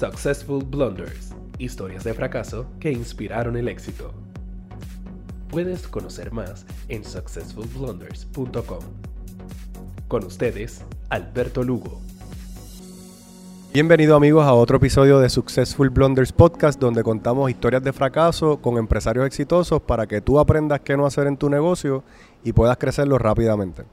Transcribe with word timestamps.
Successful 0.00 0.64
Blunders, 0.64 1.34
historias 1.58 2.04
de 2.04 2.14
fracaso 2.14 2.64
que 2.80 2.90
inspiraron 2.90 3.54
el 3.58 3.68
éxito. 3.68 4.14
Puedes 5.50 5.86
conocer 5.86 6.32
más 6.32 6.64
en 6.88 7.04
successfulblunders.com. 7.04 8.78
Con 10.08 10.24
ustedes, 10.24 10.86
Alberto 11.10 11.62
Lugo. 11.62 12.00
Bienvenido 13.74 14.16
amigos 14.16 14.46
a 14.46 14.54
otro 14.54 14.78
episodio 14.78 15.20
de 15.20 15.28
Successful 15.28 15.90
Blunders 15.90 16.32
Podcast 16.32 16.80
donde 16.80 17.02
contamos 17.02 17.50
historias 17.50 17.84
de 17.84 17.92
fracaso 17.92 18.56
con 18.56 18.78
empresarios 18.78 19.26
exitosos 19.26 19.82
para 19.82 20.06
que 20.06 20.22
tú 20.22 20.38
aprendas 20.38 20.80
qué 20.80 20.96
no 20.96 21.04
hacer 21.04 21.26
en 21.26 21.36
tu 21.36 21.50
negocio 21.50 22.04
y 22.42 22.54
puedas 22.54 22.78
crecerlo 22.78 23.18
rápidamente. 23.18 23.84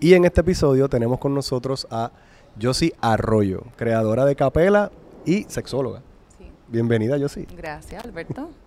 Y 0.00 0.14
en 0.14 0.24
este 0.24 0.40
episodio 0.40 0.88
tenemos 0.88 1.18
con 1.18 1.34
nosotros 1.34 1.86
a 1.90 2.12
Josie 2.58 2.94
Arroyo, 3.02 3.64
creadora 3.76 4.24
de 4.24 4.36
Capela 4.36 4.90
y 5.26 5.44
sexóloga. 5.44 6.02
Sí. 6.38 6.50
Bienvenida 6.68 7.18
Josie. 7.18 7.46
Gracias, 7.56 8.04
Alberto. 8.04 8.50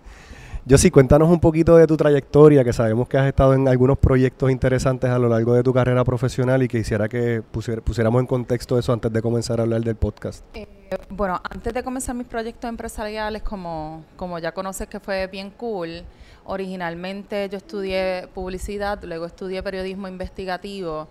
Josie, 0.68 0.90
cuéntanos 0.90 1.28
un 1.28 1.40
poquito 1.40 1.76
de 1.76 1.86
tu 1.86 1.94
trayectoria, 1.94 2.64
que 2.64 2.72
sabemos 2.72 3.06
que 3.06 3.18
has 3.18 3.26
estado 3.26 3.52
en 3.52 3.68
algunos 3.68 3.98
proyectos 3.98 4.50
interesantes 4.50 5.10
a 5.10 5.18
lo 5.18 5.28
largo 5.28 5.52
de 5.52 5.62
tu 5.62 5.74
carrera 5.74 6.02
profesional 6.04 6.62
y 6.62 6.68
que 6.68 6.78
quisiera 6.78 7.06
que 7.06 7.42
pusier- 7.52 7.82
pusiéramos 7.82 8.18
en 8.20 8.26
contexto 8.26 8.78
eso 8.78 8.90
antes 8.94 9.12
de 9.12 9.20
comenzar 9.20 9.60
a 9.60 9.64
hablar 9.64 9.82
del 9.82 9.96
podcast. 9.96 10.42
Eh, 10.54 10.66
bueno, 11.10 11.38
antes 11.50 11.74
de 11.74 11.82
comenzar 11.82 12.14
mis 12.14 12.26
proyectos 12.26 12.66
empresariales, 12.66 13.42
como, 13.42 14.04
como 14.16 14.38
ya 14.38 14.52
conoces 14.52 14.88
que 14.88 15.00
fue 15.00 15.26
bien 15.26 15.50
cool, 15.50 16.02
originalmente 16.46 17.46
yo 17.50 17.58
estudié 17.58 18.28
publicidad, 18.34 19.02
luego 19.04 19.26
estudié 19.26 19.62
periodismo 19.62 20.08
investigativo. 20.08 21.08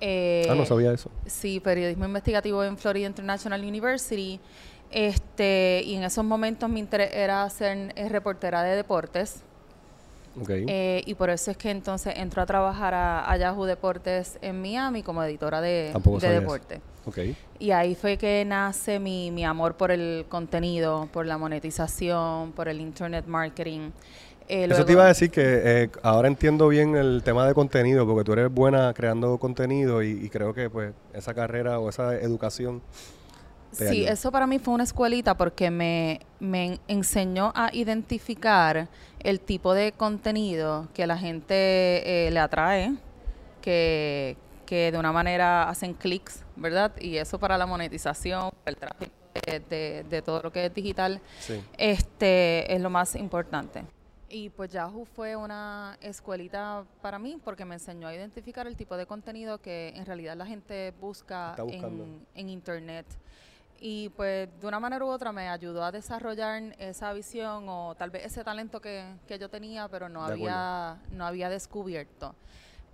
eh, 0.00 0.46
ah, 0.48 0.54
no 0.54 0.64
sabía 0.64 0.92
eso. 0.92 1.10
Sí, 1.26 1.60
periodismo 1.60 2.06
investigativo 2.06 2.64
en 2.64 2.78
Florida 2.78 3.06
International 3.06 3.60
University. 3.62 4.40
Este, 4.94 5.82
y 5.84 5.96
en 5.96 6.04
esos 6.04 6.24
momentos 6.24 6.70
mi 6.70 6.78
interés 6.78 7.10
era 7.12 7.50
ser 7.50 7.92
eh, 7.96 8.08
reportera 8.08 8.62
de 8.62 8.76
deportes. 8.76 9.42
Ok. 10.40 10.50
Eh, 10.50 11.02
y 11.04 11.14
por 11.14 11.30
eso 11.30 11.50
es 11.50 11.56
que 11.56 11.70
entonces 11.70 12.14
entro 12.16 12.40
a 12.42 12.46
trabajar 12.46 12.94
a, 12.94 13.28
a 13.28 13.36
Yahoo 13.36 13.66
Deportes 13.66 14.38
en 14.40 14.62
Miami 14.62 15.02
como 15.02 15.22
editora 15.24 15.60
de, 15.60 15.92
de 16.20 16.28
deporte. 16.28 16.80
ok. 17.06 17.18
Y 17.58 17.72
ahí 17.72 17.94
fue 17.96 18.16
que 18.18 18.44
nace 18.44 18.98
mi, 19.00 19.30
mi 19.32 19.44
amor 19.44 19.74
por 19.74 19.90
el 19.90 20.26
contenido, 20.28 21.08
por 21.12 21.26
la 21.26 21.38
monetización, 21.38 22.52
por 22.52 22.68
el 22.68 22.80
internet 22.80 23.26
marketing. 23.26 23.90
Eh, 24.48 24.68
Eso 24.70 24.84
te 24.84 24.92
iba 24.92 25.04
a 25.04 25.08
decir 25.08 25.30
que 25.30 25.42
eh, 25.64 25.90
ahora 26.02 26.28
entiendo 26.28 26.68
bien 26.68 26.94
el 26.96 27.22
tema 27.24 27.46
de 27.46 27.54
contenido, 27.54 28.06
porque 28.06 28.24
tú 28.24 28.32
eres 28.34 28.52
buena 28.52 28.92
creando 28.92 29.38
contenido 29.38 30.02
y, 30.02 30.10
y 30.24 30.28
creo 30.28 30.52
que 30.52 30.68
pues 30.70 30.92
esa 31.14 31.32
carrera 31.34 31.78
o 31.80 31.88
esa 31.88 32.14
educación 32.16 32.82
Sí, 33.74 33.84
ayuda. 33.86 34.12
eso 34.12 34.30
para 34.32 34.46
mí 34.46 34.58
fue 34.58 34.74
una 34.74 34.84
escuelita 34.84 35.36
porque 35.36 35.70
me, 35.70 36.20
me 36.40 36.64
en- 36.66 36.80
enseñó 36.88 37.52
a 37.54 37.70
identificar 37.72 38.88
el 39.20 39.40
tipo 39.40 39.74
de 39.74 39.92
contenido 39.92 40.88
que 40.94 41.06
la 41.06 41.16
gente 41.18 42.26
eh, 42.26 42.30
le 42.30 42.38
atrae, 42.40 42.94
que, 43.60 44.36
que 44.66 44.92
de 44.92 44.98
una 44.98 45.12
manera 45.12 45.68
hacen 45.68 45.94
clics, 45.94 46.44
¿verdad? 46.56 46.92
Y 47.00 47.16
eso 47.16 47.38
para 47.38 47.56
la 47.58 47.66
monetización, 47.66 48.50
para 48.64 48.70
el 48.70 48.76
tráfico 48.76 49.12
de, 49.46 49.60
de- 49.60 50.04
de 50.08 50.22
todo 50.22 50.42
lo 50.42 50.52
que 50.52 50.66
es 50.66 50.74
digital, 50.74 51.20
Sí. 51.40 51.60
este 51.78 52.72
es 52.74 52.80
lo 52.80 52.90
más 52.90 53.14
importante. 53.16 53.84
Y 54.28 54.48
pues 54.50 54.72
Yahoo 54.72 55.04
fue 55.04 55.36
una 55.36 55.96
escuelita 56.00 56.84
para 57.02 57.18
mí 57.20 57.38
porque 57.44 57.64
me 57.64 57.74
enseñó 57.76 58.08
a 58.08 58.14
identificar 58.14 58.66
el 58.66 58.74
tipo 58.74 58.96
de 58.96 59.06
contenido 59.06 59.58
que 59.60 59.92
en 59.94 60.04
realidad 60.06 60.34
la 60.36 60.44
gente 60.46 60.92
busca 61.00 61.54
en, 61.68 62.26
en 62.34 62.48
internet. 62.48 63.06
Y 63.86 64.08
pues 64.16 64.48
de 64.60 64.66
una 64.66 64.80
manera 64.80 65.04
u 65.04 65.08
otra 65.08 65.30
me 65.30 65.46
ayudó 65.50 65.84
a 65.84 65.92
desarrollar 65.92 66.74
esa 66.78 67.12
visión 67.12 67.68
o 67.68 67.94
tal 67.94 68.08
vez 68.08 68.24
ese 68.24 68.42
talento 68.42 68.80
que, 68.80 69.04
que 69.26 69.38
yo 69.38 69.50
tenía, 69.50 69.88
pero 69.88 70.08
no 70.08 70.24
De 70.26 70.32
había, 70.32 71.02
no 71.10 71.26
había 71.26 71.50
descubierto. 71.50 72.34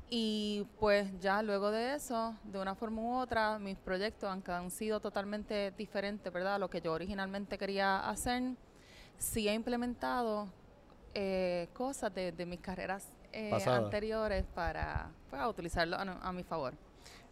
Y 0.09 0.67
pues 0.81 1.07
ya 1.21 1.43
luego 1.43 1.71
de 1.71 1.95
eso, 1.95 2.35
de 2.43 2.59
una 2.59 2.75
forma 2.75 3.03
u 3.03 3.15
otra, 3.21 3.61
mis 3.61 3.79
proyectos 3.79 4.29
han, 4.29 4.43
han 4.51 4.69
sido 4.73 4.99
totalmente 4.99 5.71
diferentes, 5.79 6.33
¿verdad? 6.33 6.57
A 6.57 6.59
lo 6.59 6.69
que 6.69 6.81
yo 6.81 6.93
originalmente 6.93 7.57
quería 7.57 8.09
hacer. 8.11 8.57
Sí 9.17 9.47
he 9.47 9.55
implementado 9.55 10.49
eh, 11.15 11.69
cosas 11.73 12.13
de, 12.13 12.33
de 12.33 12.47
mis 12.47 12.59
carreras 12.59 13.07
eh, 13.33 13.53
anteriores 13.65 14.45
para, 14.57 15.09
para 15.31 15.49
utilizarlo 15.49 15.97
a 15.97 16.33
mi 16.33 16.43
favor. 16.43 16.75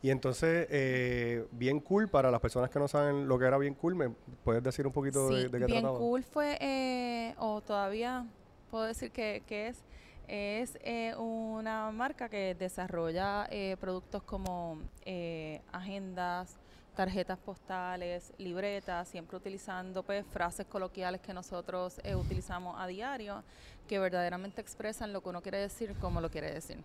Y 0.00 0.10
entonces, 0.10 0.66
eh, 0.70 1.46
bien 1.50 1.80
cool, 1.80 2.08
para 2.08 2.30
las 2.30 2.40
personas 2.40 2.70
que 2.70 2.78
no 2.78 2.86
saben 2.86 3.26
lo 3.26 3.38
que 3.38 3.46
era 3.46 3.58
bien 3.58 3.74
cool, 3.74 3.94
¿me 3.96 4.10
puedes 4.44 4.62
decir 4.62 4.86
un 4.86 4.92
poquito 4.92 5.34
de, 5.34 5.44
Sí, 5.44 5.48
de 5.48 5.58
qué 5.58 5.66
bien 5.66 5.80
trataba? 5.80 5.98
cool 5.98 6.22
fue, 6.22 6.56
eh, 6.60 7.34
o 7.38 7.60
todavía 7.60 8.26
puedo 8.70 8.84
decir 8.84 9.10
que, 9.10 9.42
que 9.46 9.68
es, 9.68 9.84
es 10.28 10.78
eh, 10.82 11.14
una 11.16 11.90
marca 11.90 12.28
que 12.28 12.54
desarrolla 12.54 13.46
eh, 13.50 13.76
productos 13.80 14.22
como 14.22 14.78
eh, 15.04 15.62
agendas, 15.72 16.58
tarjetas 16.98 17.38
postales, 17.38 18.32
libretas, 18.38 19.06
siempre 19.06 19.36
utilizando 19.36 20.02
pues 20.02 20.26
frases 20.26 20.66
coloquiales 20.66 21.20
que 21.20 21.32
nosotros 21.32 22.00
eh, 22.02 22.16
utilizamos 22.16 22.74
a 22.76 22.88
diario, 22.88 23.44
que 23.86 24.00
verdaderamente 24.00 24.60
expresan 24.60 25.12
lo 25.12 25.20
que 25.22 25.28
uno 25.28 25.40
quiere 25.40 25.58
decir 25.58 25.94
como 26.00 26.20
lo 26.20 26.28
quiere 26.28 26.52
decir. 26.52 26.78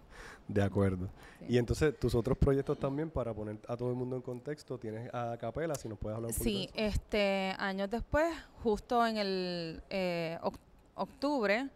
De 0.48 0.62
acuerdo. 0.62 1.10
Sí. 1.40 1.46
Y 1.50 1.58
entonces, 1.58 1.98
tus 2.00 2.14
otros 2.14 2.38
proyectos 2.38 2.78
también, 2.78 3.10
para 3.10 3.34
poner 3.34 3.58
a 3.68 3.76
todo 3.76 3.90
el 3.90 3.96
mundo 3.96 4.16
en 4.16 4.22
contexto, 4.22 4.78
tienes 4.78 5.12
a 5.16 5.36
Capela, 5.40 5.74
si 5.74 5.90
nos 5.90 5.98
puedes 5.98 6.16
hablar 6.16 6.30
un 6.30 6.38
poquito 6.38 6.44
Sí, 6.60 6.70
de 6.76 6.88
eso. 6.88 6.94
este, 6.96 7.56
años 7.58 7.90
después, 7.90 8.32
justo 8.62 9.04
en 9.08 9.18
el 9.18 9.82
eh, 9.90 10.38
oc- 10.44 10.60
octubre, 10.94 11.70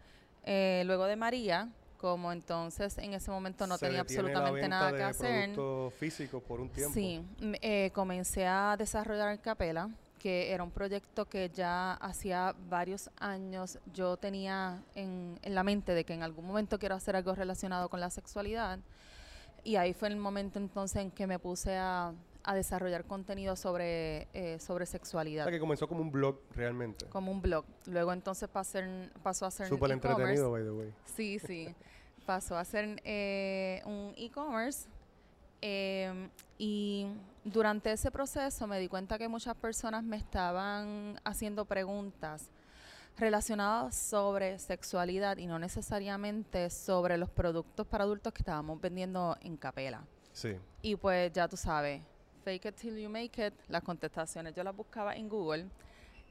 eh, 0.44 0.84
luego 0.86 1.06
de 1.06 1.16
María, 1.16 1.68
como 1.98 2.32
entonces 2.32 2.96
en 2.98 3.12
ese 3.12 3.30
momento 3.30 3.66
no 3.66 3.76
Se 3.76 3.86
tenía 3.86 4.00
absolutamente 4.00 4.68
nada 4.68 4.92
que 4.92 5.02
hacer, 5.02 5.50
físicos 5.98 6.42
por 6.42 6.60
un 6.60 6.70
tiempo. 6.70 6.94
sí, 6.94 7.22
eh, 7.60 7.90
comencé 7.92 8.46
a 8.46 8.76
desarrollar 8.78 9.40
Capela, 9.40 9.90
que 10.18 10.52
era 10.52 10.62
un 10.62 10.70
proyecto 10.70 11.26
que 11.26 11.50
ya 11.50 11.94
hacía 11.94 12.54
varios 12.68 13.10
años 13.18 13.78
yo 13.92 14.16
tenía 14.16 14.82
en, 14.94 15.38
en 15.42 15.54
la 15.54 15.62
mente 15.62 15.94
de 15.94 16.04
que 16.04 16.14
en 16.14 16.22
algún 16.22 16.46
momento 16.46 16.78
quiero 16.78 16.94
hacer 16.94 17.16
algo 17.16 17.34
relacionado 17.34 17.88
con 17.88 18.00
la 18.00 18.10
sexualidad. 18.10 18.78
Y 19.64 19.76
ahí 19.76 19.92
fue 19.92 20.08
el 20.08 20.16
momento 20.16 20.58
entonces 20.58 21.02
en 21.02 21.10
que 21.10 21.26
me 21.26 21.38
puse 21.38 21.76
a, 21.76 22.12
a 22.50 22.54
desarrollar 22.54 23.04
contenido 23.04 23.56
sobre, 23.56 24.26
eh, 24.32 24.58
sobre 24.58 24.84
O 24.84 24.86
sexualidad, 24.86 25.44
sea, 25.44 25.52
que 25.52 25.60
comenzó 25.60 25.86
como 25.86 26.00
un 26.00 26.10
blog 26.10 26.40
realmente. 26.54 27.04
como 27.06 27.30
un 27.30 27.42
blog. 27.42 27.64
Luego 27.86 28.12
entonces 28.12 28.48
pasó, 28.48 28.78
pasó 29.22 29.44
a 29.46 29.50
ser 29.50 29.68
Súper 29.68 29.90
e-commerce. 29.90 30.08
entretenido, 30.14 30.50
by 30.50 30.62
the 30.64 30.70
way. 30.70 30.94
Sí, 31.04 31.38
sí. 31.38 31.74
Pasó 32.26 32.56
a 32.58 32.64
ser 32.64 33.00
eh, 33.04 33.80
un 33.86 34.12
e-commerce. 34.16 34.86
eh, 35.62 36.28
y 36.58 37.06
durante 37.44 37.92
ese 37.92 38.10
proceso 38.10 38.66
me 38.66 38.78
di 38.78 38.88
cuenta 38.88 39.16
que 39.18 39.28
muchas 39.28 39.54
personas 39.56 40.02
me 40.04 40.16
estaban 40.18 41.18
haciendo 41.24 41.64
preguntas 41.64 42.50
relacionadas 43.16 43.96
sobre 43.96 44.58
sexualidad 44.58 45.38
y 45.38 45.46
no 45.46 45.58
necesariamente 45.58 46.70
sobre 46.70 47.16
los 47.16 47.30
productos 47.30 47.86
para 47.86 48.04
adultos 48.04 48.32
que 48.32 48.42
estábamos 48.42 48.80
vendiendo 48.80 49.36
en 49.40 49.56
Capela. 49.56 50.04
Sí. 50.32 50.56
Y 50.82 50.96
pues 50.96 51.32
ya 51.32 51.48
tú 51.48 51.56
sabes, 51.56 52.02
fake 52.38 52.66
it 52.66 52.76
till 52.76 52.96
you 52.98 53.08
make 53.08 53.44
it, 53.46 53.54
las 53.68 53.82
contestaciones 53.82 54.54
yo 54.54 54.64
las 54.64 54.74
buscaba 54.74 55.14
en 55.14 55.28
Google 55.28 55.66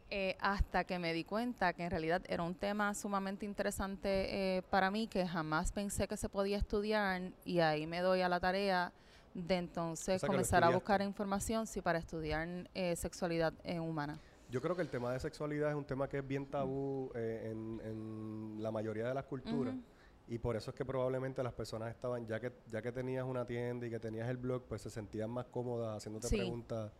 eh, 0.10 0.38
hasta 0.40 0.86
que 0.86 1.00
me 1.00 1.14
di 1.14 1.24
cuenta 1.26 1.74
que 1.74 1.84
en 1.84 1.92
realidad 1.92 2.22
era 2.28 2.44
un 2.44 2.56
tema 2.56 2.94
sumamente 2.94 3.46
interesante 3.46 4.58
eh, 4.58 4.62
para 4.70 4.90
mí 4.90 5.08
que 5.08 5.28
jamás 5.28 5.72
pensé 5.72 6.08
que 6.08 6.16
se 6.16 6.30
podía 6.30 6.58
estudiar 6.58 7.22
y 7.44 7.60
ahí 7.60 7.86
me 7.86 8.00
doy 8.00 8.22
a 8.22 8.30
la 8.30 8.40
tarea 8.40 8.94
de 9.34 9.56
entonces 9.56 10.16
O 10.16 10.20
sea, 10.20 10.28
comenzar 10.28 10.64
a 10.64 10.70
buscar 10.70 11.02
información 11.02 11.68
sí, 11.68 11.82
para 11.82 12.00
estudiar 12.00 12.48
eh, 12.74 12.96
sexualidad 12.96 13.54
eh, 13.64 13.80
humana. 13.80 14.18
Yo 14.50 14.62
creo 14.62 14.76
que 14.76 14.82
el 14.82 14.90
tema 14.90 15.12
de 15.12 15.20
sexualidad 15.20 15.70
es 15.70 15.76
un 15.76 15.86
tema 15.86 16.08
que 16.08 16.20
es 16.20 16.28
bien 16.28 16.46
tabú 16.46 17.12
eh, 17.14 17.52
en, 17.52 17.82
en 17.84 18.64
la 18.64 18.72
mayoría 18.72 19.08
de 19.08 19.14
las 19.14 19.26
culturas. 19.26 19.74
Ujú. 19.76 19.84
Y 20.30 20.38
por 20.40 20.56
eso 20.58 20.72
es 20.72 20.76
que 20.76 20.84
probablemente 20.84 21.42
las 21.42 21.54
personas 21.54 21.90
estaban, 21.90 22.28
ya 22.28 22.40
que, 22.40 22.52
ya 22.68 22.82
que 22.82 22.92
tenías 22.92 23.24
una 23.26 23.46
tienda 23.46 23.88
y 23.88 23.90
que 23.90 24.00
tenías 24.00 24.28
el 24.30 24.38
blog, 24.38 24.64
pues 24.64 24.82
se 24.82 24.90
sentían 24.90 25.30
más 25.30 25.46
cómodas 25.46 25.98
haciéndote 25.98 26.28
Sí. 26.28 26.36
preguntas 26.38 26.92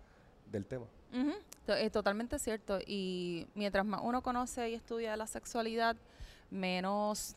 del 0.50 0.66
tema. 0.66 0.86
Es 1.68 1.92
totalmente 1.92 2.40
cierto. 2.40 2.80
Y 2.88 3.46
mientras 3.54 3.86
más 3.86 4.00
uno 4.04 4.22
conoce 4.24 4.70
y 4.70 4.76
estudia 4.76 5.18
la 5.18 5.28
sexualidad, 5.28 5.98
menos 6.50 7.36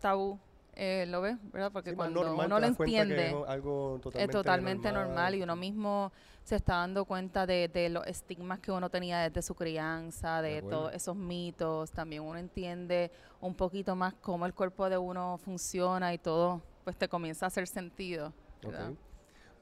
tabú 0.00 0.38
eh, 0.82 1.04
lo 1.06 1.20
ve, 1.20 1.36
¿verdad? 1.52 1.70
Porque 1.70 1.90
Sí, 1.90 1.96
cuando 1.96 2.24
normal, 2.24 2.46
uno 2.46 2.58
lo 2.58 2.66
entiende, 2.66 3.28
es 3.28 3.34
algo 3.46 3.98
totalmente, 4.02 4.24
es 4.24 4.30
totalmente 4.30 4.92
normal. 4.92 5.34
y 5.34 5.42
uno 5.42 5.54
mismo 5.54 6.10
se 6.42 6.56
está 6.56 6.76
dando 6.76 7.04
cuenta 7.04 7.44
de, 7.44 7.68
de 7.68 7.90
los 7.90 8.06
estigmas 8.06 8.60
que 8.60 8.72
uno 8.72 8.88
tenía 8.88 9.18
desde 9.28 9.42
su 9.42 9.54
crianza, 9.54 10.40
De 10.40 10.62
todos 10.62 10.94
esos 10.94 11.14
mitos. 11.14 11.90
También 11.90 12.22
uno 12.22 12.38
entiende 12.38 13.10
un 13.42 13.54
poquito 13.54 13.94
más 13.94 14.14
cómo 14.14 14.46
el 14.46 14.54
cuerpo 14.54 14.88
de 14.88 14.96
uno 14.96 15.38
funciona 15.44 16.14
y 16.14 16.18
todo, 16.18 16.62
pues 16.82 16.96
te 16.96 17.08
comienza 17.08 17.44
a 17.44 17.48
hacer 17.48 17.66
sentido. 17.66 18.32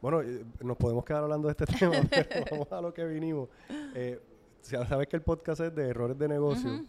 Bueno, 0.01 0.21
eh, 0.23 0.45
nos 0.61 0.77
podemos 0.77 1.05
quedar 1.05 1.25
hablando 1.25 1.49
de 1.49 1.57
este 1.59 1.67
tema, 1.79 1.97
pero 2.09 2.45
vamos 2.49 2.71
a 2.71 2.81
lo 2.81 2.95
que 2.95 3.05
vinimos. 3.05 3.49
Eh, 3.97 4.21
ya 4.71 4.87
sabes 4.87 5.09
que 5.09 5.17
el 5.17 5.23
podcast 5.23 5.63
es 5.63 5.75
de 5.75 5.89
errores 5.89 6.17
de 6.17 6.29
negocio. 6.29 6.85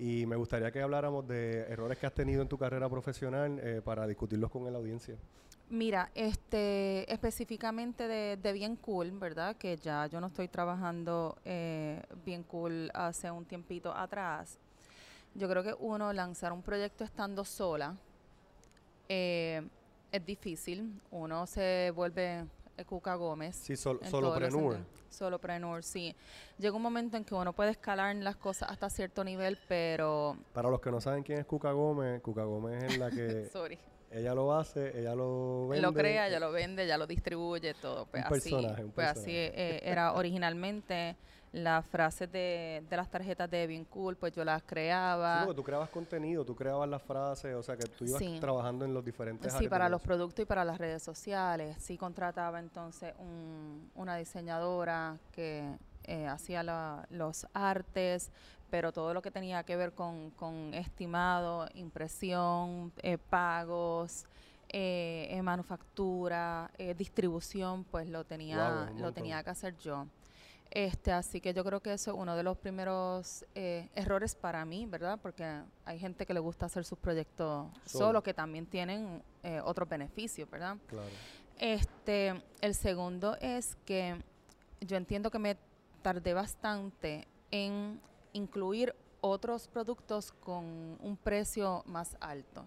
Y 0.00 0.24
me 0.24 0.34
gustaría 0.34 0.72
que 0.72 0.80
habláramos 0.80 1.28
de 1.28 1.60
errores 1.68 1.98
que 1.98 2.06
has 2.06 2.14
tenido 2.14 2.40
en 2.40 2.48
tu 2.48 2.56
carrera 2.56 2.88
profesional 2.88 3.60
eh, 3.62 3.82
para 3.84 4.06
discutirlos 4.06 4.50
con 4.50 4.64
la 4.64 4.78
audiencia. 4.78 5.14
Mira, 5.68 6.10
este, 6.14 7.12
específicamente 7.12 8.08
de, 8.08 8.52
Bien 8.54 8.76
Cool, 8.76 9.10
¿verdad? 9.10 9.56
Que 9.56 9.76
ya 9.76 10.06
yo 10.06 10.18
no 10.18 10.28
estoy 10.28 10.48
trabajando 10.48 11.36
eh, 11.44 12.02
Bien 12.24 12.42
Cool 12.44 12.90
hace 12.94 13.30
un 13.30 13.44
tiempito 13.44 13.94
atrás. 13.94 14.58
Yo 15.34 15.50
creo 15.50 15.62
que 15.62 15.74
uno 15.78 16.14
lanzar 16.14 16.54
un 16.54 16.62
proyecto 16.62 17.04
estando 17.04 17.44
sola 17.44 17.94
eh, 19.06 19.60
es 20.10 20.24
difícil. 20.24 20.98
Uno 21.10 21.46
se 21.46 21.92
vuelve 21.94 22.46
Cuca 22.84 23.14
Gómez. 23.14 23.56
Sí, 23.56 23.76
sol, 23.76 24.00
solopreneur. 24.10 24.78
Solopreneur, 25.08 25.82
sí. 25.82 26.14
Llega 26.58 26.76
un 26.76 26.82
momento 26.82 27.16
en 27.16 27.24
que 27.24 27.34
uno 27.34 27.52
puede 27.52 27.70
escalar 27.70 28.14
las 28.16 28.36
cosas 28.36 28.70
hasta 28.70 28.88
cierto 28.90 29.24
nivel, 29.24 29.58
pero... 29.68 30.36
Para 30.52 30.70
los 30.70 30.80
que 30.80 30.90
no 30.90 31.00
saben 31.00 31.22
quién 31.22 31.38
es 31.38 31.46
Cuca 31.46 31.72
Gómez, 31.72 32.20
Cuca 32.22 32.44
Gómez 32.44 32.84
es 32.84 32.98
la 32.98 33.10
que... 33.10 33.46
Sorry. 33.52 33.78
Ella 34.12 34.34
lo 34.34 34.52
hace, 34.52 34.98
ella 34.98 35.14
lo 35.14 35.68
vende. 35.68 35.82
Lo 35.82 35.92
crea, 35.92 36.26
ella 36.26 36.40
lo 36.40 36.50
vende, 36.50 36.82
ella 36.82 36.98
lo 36.98 37.06
distribuye, 37.06 37.74
todo. 37.74 38.06
Pues 38.06 38.24
un 38.24 38.34
así, 38.34 38.50
personaje, 38.50 38.84
un 38.84 38.90
pues 38.90 39.06
así 39.06 39.30
eh, 39.30 39.80
era 39.84 40.14
originalmente 40.14 41.16
las 41.52 41.84
frases 41.86 42.30
de, 42.30 42.84
de, 42.88 42.96
las 42.96 43.10
tarjetas 43.10 43.50
de 43.50 43.66
Bien 43.66 43.84
Cool, 43.84 44.16
pues 44.16 44.32
yo 44.32 44.44
las 44.44 44.62
creaba. 44.62 45.40
Sí, 45.40 45.46
porque 45.46 45.56
tú 45.56 45.64
creabas 45.64 45.90
contenido, 45.90 46.44
tú 46.44 46.54
creabas 46.54 46.88
las 46.88 47.02
frases, 47.02 47.54
o 47.56 47.62
sea 47.62 47.76
que 47.76 47.86
tú 47.88 48.04
ibas 48.04 48.22
trabajando 48.40 48.84
en 48.84 48.94
los 48.94 49.04
diferentes 49.04 49.52
Sí, 49.54 49.68
para 49.68 49.88
los 49.88 50.00
productos 50.00 50.44
y 50.44 50.46
para 50.46 50.64
las 50.64 50.78
redes 50.78 51.02
sociales. 51.02 51.76
Sí 51.80 51.96
contrataba 51.96 52.60
entonces 52.60 53.14
un, 53.18 53.90
una 53.96 54.16
diseñadora 54.16 55.16
que 55.32 55.76
eh, 56.04 56.26
hacía 56.26 56.62
los 57.10 57.46
artes, 57.52 58.30
pero 58.70 58.92
todo 58.92 59.12
lo 59.12 59.20
que 59.20 59.32
tenía 59.32 59.64
que 59.64 59.76
ver 59.76 59.92
con, 59.92 60.30
con 60.30 60.72
estimado, 60.72 61.68
impresión, 61.74 62.92
eh, 63.02 63.18
pagos, 63.18 64.24
eh, 64.68 65.40
manufactura, 65.42 66.70
distribución, 66.96 67.82
pues 67.82 68.08
lo 68.08 68.22
tenía, 68.22 68.92
lo 68.98 69.12
tenía 69.12 69.42
que 69.42 69.50
hacer 69.50 69.76
yo. 69.78 70.06
Este, 70.70 71.10
así 71.10 71.40
que 71.40 71.52
yo 71.52 71.64
creo 71.64 71.80
que 71.80 71.92
eso 71.92 72.12
es 72.12 72.16
uno 72.16 72.36
de 72.36 72.44
los 72.44 72.56
primeros 72.56 73.44
errores 73.54 74.36
para 74.36 74.64
mí, 74.64 74.86
¿verdad? 74.86 75.18
Porque 75.20 75.62
hay 75.84 75.98
gente 75.98 76.26
que 76.26 76.32
le 76.32 76.40
gusta 76.40 76.66
hacer 76.66 76.84
sus 76.84 76.98
proyectos 76.98 77.66
solo, 77.86 78.22
que 78.22 78.34
también 78.34 78.66
tienen 78.66 79.22
otros 79.64 79.88
beneficios, 79.88 80.48
¿verdad? 80.48 80.76
Claro. 80.86 81.08
Este, 81.58 82.40
el 82.62 82.74
segundo 82.74 83.36
es 83.40 83.76
que 83.84 84.16
yo 84.80 84.96
entiendo 84.96 85.30
que 85.30 85.38
me 85.38 85.58
tardé 86.02 86.32
bastante 86.32 87.26
en 87.50 88.00
incluir 88.32 88.94
otros 89.20 89.68
productos 89.68 90.32
con 90.32 90.64
un 91.00 91.18
precio 91.22 91.82
más 91.86 92.16
alto. 92.20 92.66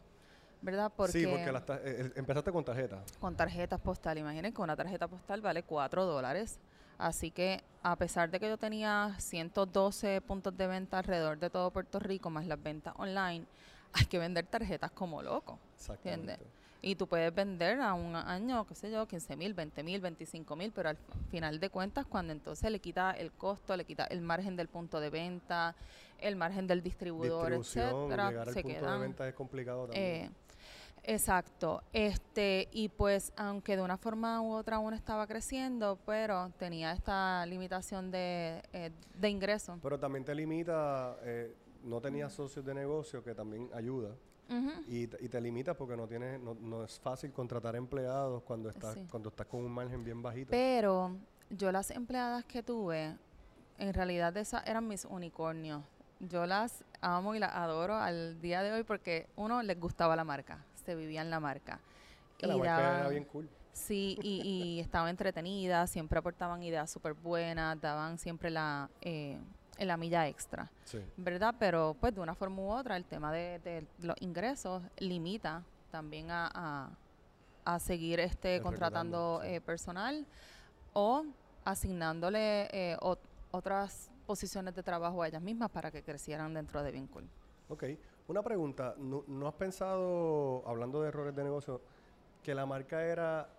¿Verdad? 0.61 0.94
Porque 0.95 1.11
sí, 1.11 1.25
porque 1.25 1.50
eh, 1.50 1.81
eh, 1.83 2.11
empezaste 2.15 2.51
con 2.51 2.63
tarjetas. 2.63 3.01
Con 3.19 3.35
tarjetas 3.35 3.81
postal. 3.81 4.17
Imaginen 4.17 4.53
que 4.53 4.61
una 4.61 4.77
tarjeta 4.77 5.09
postal 5.09 5.41
vale 5.41 5.63
4 5.63 6.05
dólares. 6.05 6.57
Así 6.97 7.31
que 7.31 7.63
a 7.81 7.95
pesar 7.95 8.31
de 8.31 8.39
que 8.39 8.47
yo 8.47 8.57
tenía 8.57 9.15
112 9.19 10.21
puntos 10.21 10.55
de 10.55 10.67
venta 10.67 10.99
alrededor 10.99 11.37
de 11.37 11.49
todo 11.49 11.71
Puerto 11.71 11.99
Rico, 11.99 12.29
más 12.29 12.47
las 12.47 12.61
ventas 12.61 12.93
online, 12.97 13.45
hay 13.93 14.05
que 14.05 14.19
vender 14.19 14.45
tarjetas 14.45 14.91
como 14.91 15.21
loco. 15.21 15.59
Exactamente. 15.75 16.39
Y 16.85 16.95
tú 16.95 17.07
puedes 17.07 17.33
vender 17.33 17.79
a 17.79 17.93
un 17.93 18.13
año, 18.13 18.67
qué 18.67 18.75
sé 18.75 18.91
yo, 18.91 19.07
15 19.07 19.37
mil, 19.37 19.53
20 19.53 19.83
mil, 19.83 20.01
25 20.01 20.55
mil, 20.57 20.73
pero 20.73 20.89
al 20.89 20.97
final 21.31 21.57
de 21.61 21.69
cuentas, 21.69 22.05
cuando 22.05 22.33
entonces 22.33 22.69
le 22.69 22.79
quita 22.79 23.11
el 23.11 23.31
costo, 23.31 23.77
le 23.77 23.85
quita 23.85 24.03
el 24.05 24.19
margen 24.19 24.57
del 24.57 24.67
punto 24.67 24.99
de 24.99 25.09
venta, 25.09 25.75
el 26.19 26.35
margen 26.35 26.67
del 26.67 26.83
distribuidor, 26.83 27.53
etcétera, 27.53 28.29
llegar 28.29 28.49
al 28.49 28.53
punto 28.53 28.91
de 28.91 28.97
venta 28.97 29.27
es 29.29 29.33
complicado 29.33 29.85
también. 29.85 30.03
Eh, 30.03 30.29
exacto. 31.03 31.81
Este, 31.94 32.67
y 32.71 32.89
pues, 32.89 33.33
aunque 33.35 33.75
de 33.75 33.81
una 33.81 33.97
forma 33.97 34.41
u 34.41 34.53
otra 34.53 34.79
uno 34.79 34.95
estaba 34.95 35.27
creciendo, 35.27 36.00
pero 36.05 36.51
tenía 36.57 36.91
esta 36.94 37.45
limitación 37.45 38.11
de, 38.11 38.61
eh, 38.73 38.91
de 39.19 39.29
ingreso. 39.29 39.79
Pero 39.81 40.00
también 40.00 40.25
te 40.25 40.33
limita, 40.33 41.17
eh, 41.23 41.55
no 41.83 42.01
tenía 42.01 42.29
socios 42.29 42.65
de 42.65 42.73
negocio, 42.73 43.23
que 43.23 43.35
también 43.35 43.69
ayuda 43.73 44.15
y, 44.88 45.07
te 45.07 45.41
limitas 45.41 45.75
porque 45.75 45.95
no 45.95 46.07
tienes 46.07 46.39
no, 46.39 46.55
no, 46.55 46.83
es 46.83 47.00
fácil 47.00 47.31
contratar 47.31 47.75
empleados 47.75 48.44
cuando 48.44 48.69
estás 48.69 48.97
cuando 49.09 49.29
estás 49.29 49.47
con 49.47 49.61
un 49.61 49.71
margen 49.71 50.03
bien 50.03 50.21
bajito. 50.21 50.51
Pero 50.51 51.15
yo 51.50 51.71
las 51.71 51.91
empleadas 51.91 52.45
que 52.45 52.61
tuve, 52.61 53.15
en 53.77 53.94
realidad 53.94 54.35
esas 54.38 54.65
eran 54.67 54.88
mis 54.88 55.05
unicornios. 55.05 55.83
Yo 56.19 56.45
las 56.45 56.83
amo 57.01 57.35
y 57.35 57.39
las 57.39 57.53
adoro 57.53 57.95
al 57.95 58.39
día 58.41 58.63
de 58.63 58.71
hoy 58.71 58.83
porque 58.83 59.27
uno 59.35 59.61
les 59.63 59.79
gustaba 59.79 60.15
la 60.15 60.23
marca, 60.23 60.63
se 60.85 60.95
vivía 60.95 61.21
en 61.21 61.30
la 61.30 61.39
marca. 61.39 61.80
y 62.39 62.45
la 62.45 62.57
marca 62.57 63.00
era 63.00 63.09
bien 63.09 63.25
cool. 63.25 63.50
Sí, 63.71 64.18
y, 64.21 64.41
y 64.44 64.80
estaba 64.81 65.09
entretenida, 65.09 65.88
siempre 65.88 66.19
aportaban 66.19 66.62
ideas 66.63 66.91
súper 66.91 67.13
buenas, 67.13 67.80
daban 67.81 68.18
siempre 68.18 68.50
la... 68.50 68.89
Eh, 69.01 69.39
la 69.80 69.97
milla 69.97 70.27
extra, 70.27 70.69
¿verdad? 71.18 71.56
Pero 71.59 71.95
pues 72.00 72.13
de 72.13 72.21
una 72.21 72.35
forma 72.35 72.62
u 72.62 72.69
otra 72.69 72.95
el 72.95 73.06
tema 73.06 73.31
de, 73.31 73.85
los 74.00 74.15
ingresos 74.21 74.83
limita 75.00 75.63
también 75.91 76.27
a, 76.30 76.89
a, 77.65 77.79
seguir 77.79 78.19
este 78.19 78.62
contratando 78.62 79.41
eh, 79.44 79.62
personal 79.62 80.25
o 80.94 81.25
asignándole 81.65 82.68
eh, 82.71 82.97
otras 83.51 84.12
posiciones 84.25 84.75
de 84.75 84.83
trabajo 84.83 85.21
a 85.21 85.27
ellas 85.27 85.41
mismas 85.41 85.69
para 85.69 85.91
que 85.91 86.03
crecieran 86.03 86.53
dentro 86.53 86.83
de 86.83 86.91
Vincul. 86.91 87.27
Ok, 87.69 87.83
una 88.27 88.41
pregunta, 88.41 88.95
¿no, 88.97 89.23
¿no 89.27 89.47
has 89.47 89.55
pensado, 89.55 90.63
hablando 90.67 91.01
de 91.01 91.09
errores 91.09 91.35
de 91.35 91.43
negocio, 91.43 91.81
que 92.43 92.55
la 92.55 92.65
marca 92.65 93.05
era 93.05 93.49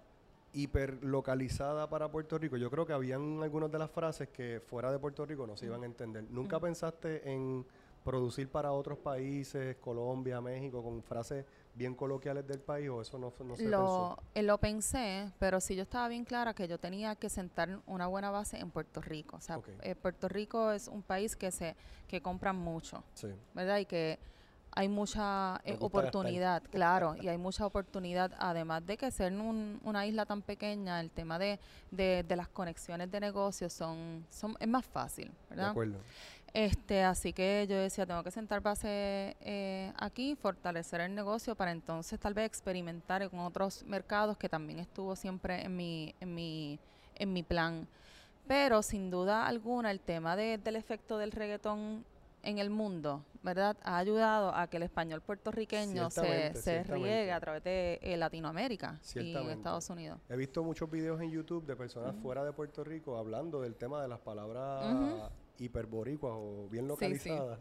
hiperlocalizada 0.55 1.89
para 1.89 2.11
Puerto 2.11 2.39
Rico. 2.39 2.57
Yo 2.57 2.71
creo 2.71 2.87
que 2.87 2.93
habían 2.93 3.43
algunas 3.43 3.71
de 3.71 3.79
las 3.79 3.91
frases 3.91 4.29
que 4.29 4.63
fuera 4.65 4.93
de 4.93 4.99
Puerto 4.99 5.27
Rico 5.27 5.47
no 5.47 5.57
se 5.57 5.67
iban 5.67 5.83
a 5.83 5.87
entender. 5.87 6.25
¿Nunca 6.31 6.61
pensaste 6.61 7.29
en 7.31 7.67
producir 8.05 8.49
para 8.49 8.71
otros 8.71 8.99
países, 8.99 9.77
Colombia, 9.79 10.41
México, 10.41 10.83
con 10.83 11.03
frases 11.03 11.45
bien 11.75 11.95
coloquiales 11.95 12.47
del 12.47 12.61
país 12.61 12.89
o 12.89 13.01
eso 13.01 13.19
no, 13.19 13.33
no 13.45 13.57
se 13.57 13.65
lo, 13.65 13.79
pensó? 13.79 14.23
Eh, 14.35 14.43
lo 14.43 14.59
pensé, 14.59 15.33
pero 15.41 15.61
sí 15.61 15.75
yo 15.75 15.83
estaba 15.83 16.07
bien 16.07 16.25
clara 16.25 16.55
que 16.55 16.69
yo 16.69 16.79
tenía 16.79 17.17
que 17.17 17.29
sentar 17.29 17.81
una 17.87 18.07
buena 18.07 18.31
base 18.31 18.59
en 18.59 18.71
Puerto 18.71 19.01
Rico. 19.01 19.39
O 19.39 19.41
sea, 19.41 19.61
eh, 19.83 19.97
Puerto 19.97 20.29
Rico 20.29 20.71
es 20.71 20.87
un 20.87 21.03
país 21.03 21.35
que 21.35 21.51
se 21.51 21.75
que 22.07 22.21
compra 22.21 22.53
mucho, 22.53 23.03
¿verdad? 23.55 23.79
Y 23.79 23.87
que 23.87 24.21
hay 24.77 24.89
mucha 24.89 25.61
eh, 25.65 25.77
oportunidad, 25.81 26.63
claro, 26.71 27.15
y 27.21 27.29
hay 27.29 27.39
mucha 27.39 27.65
oportunidad, 27.65 28.33
además 28.39 28.85
de 28.85 28.97
que 28.97 29.11
ser 29.11 29.33
una 29.33 30.07
isla 30.07 30.27
tan 30.27 30.43
pequeña, 30.43 31.01
el 31.01 31.11
tema 31.11 31.39
de, 31.39 31.61
de, 31.91 32.25
las 32.37 32.49
conexiones 32.49 33.11
de 33.11 33.21
negocios 33.21 33.73
son, 33.73 34.27
son 34.31 34.57
es 34.59 34.67
más 34.69 34.85
fácil, 34.85 35.31
¿verdad? 35.49 35.67
De 35.67 35.71
acuerdo. 35.71 35.99
Este, 36.53 37.03
así 37.03 37.33
que 37.33 37.67
yo 37.69 37.77
decía, 37.77 38.07
tengo 38.07 38.23
que 38.23 38.31
sentar 38.31 38.61
base 38.61 39.37
eh, 39.41 39.93
aquí, 39.97 40.37
fortalecer 40.37 41.01
el 41.01 41.15
negocio 41.15 41.57
para 41.57 41.73
entonces 41.73 42.19
tal 42.21 42.33
vez 42.33 42.47
experimentar 42.47 43.29
con 43.29 43.41
otros 43.41 43.85
mercados 43.85 44.37
que 44.37 44.49
también 44.49 44.79
estuvo 44.79 45.17
siempre 45.17 45.65
en 45.65 45.77
mi, 45.77 46.15
en 46.21 46.35
mi, 46.35 46.79
en 47.17 47.33
mi 47.33 47.43
plan. 47.43 47.89
Pero 48.47 48.83
sin 48.83 49.11
duda 49.11 49.47
alguna 49.47 49.91
el 49.91 49.99
tema 49.99 50.37
de, 50.37 50.59
del 50.59 50.77
efecto 50.77 51.19
del 51.19 51.33
reggaetón 51.33 52.05
en 52.45 52.59
el 52.59 52.71
mundo, 52.71 53.25
¿verdad? 53.43 53.77
Ha 53.83 53.99
ayudado 53.99 54.55
a 54.55 54.69
que 54.69 54.77
el 54.77 54.85
español 54.85 55.21
puertorriqueño 55.21 56.11
se, 56.11 56.55
se 56.55 56.85
riegue 56.85 57.33
a 57.33 57.41
través 57.41 57.65
de 57.65 57.99
eh, 58.03 58.17
Latinoamérica 58.17 59.01
y 59.17 59.35
Estados 59.35 59.89
Unidos. 59.91 60.21
He 60.29 60.37
visto 60.37 60.63
muchos 60.63 60.91
videos 60.91 61.21
en 61.21 61.31
YouTube 61.31 61.67
de 61.67 61.77
personas 61.77 62.15
fuera 62.17 62.45
de 62.45 62.53
Puerto 62.53 62.85
Rico 62.85 63.17
hablando 63.17 63.61
del 63.61 63.75
tema 63.77 64.03
de 64.03 64.09
las 64.09 64.21
palabras 64.21 65.31
hiperboricuas 65.59 66.35
o 66.37 66.69
bien 66.71 66.87
localizadas. 66.87 67.59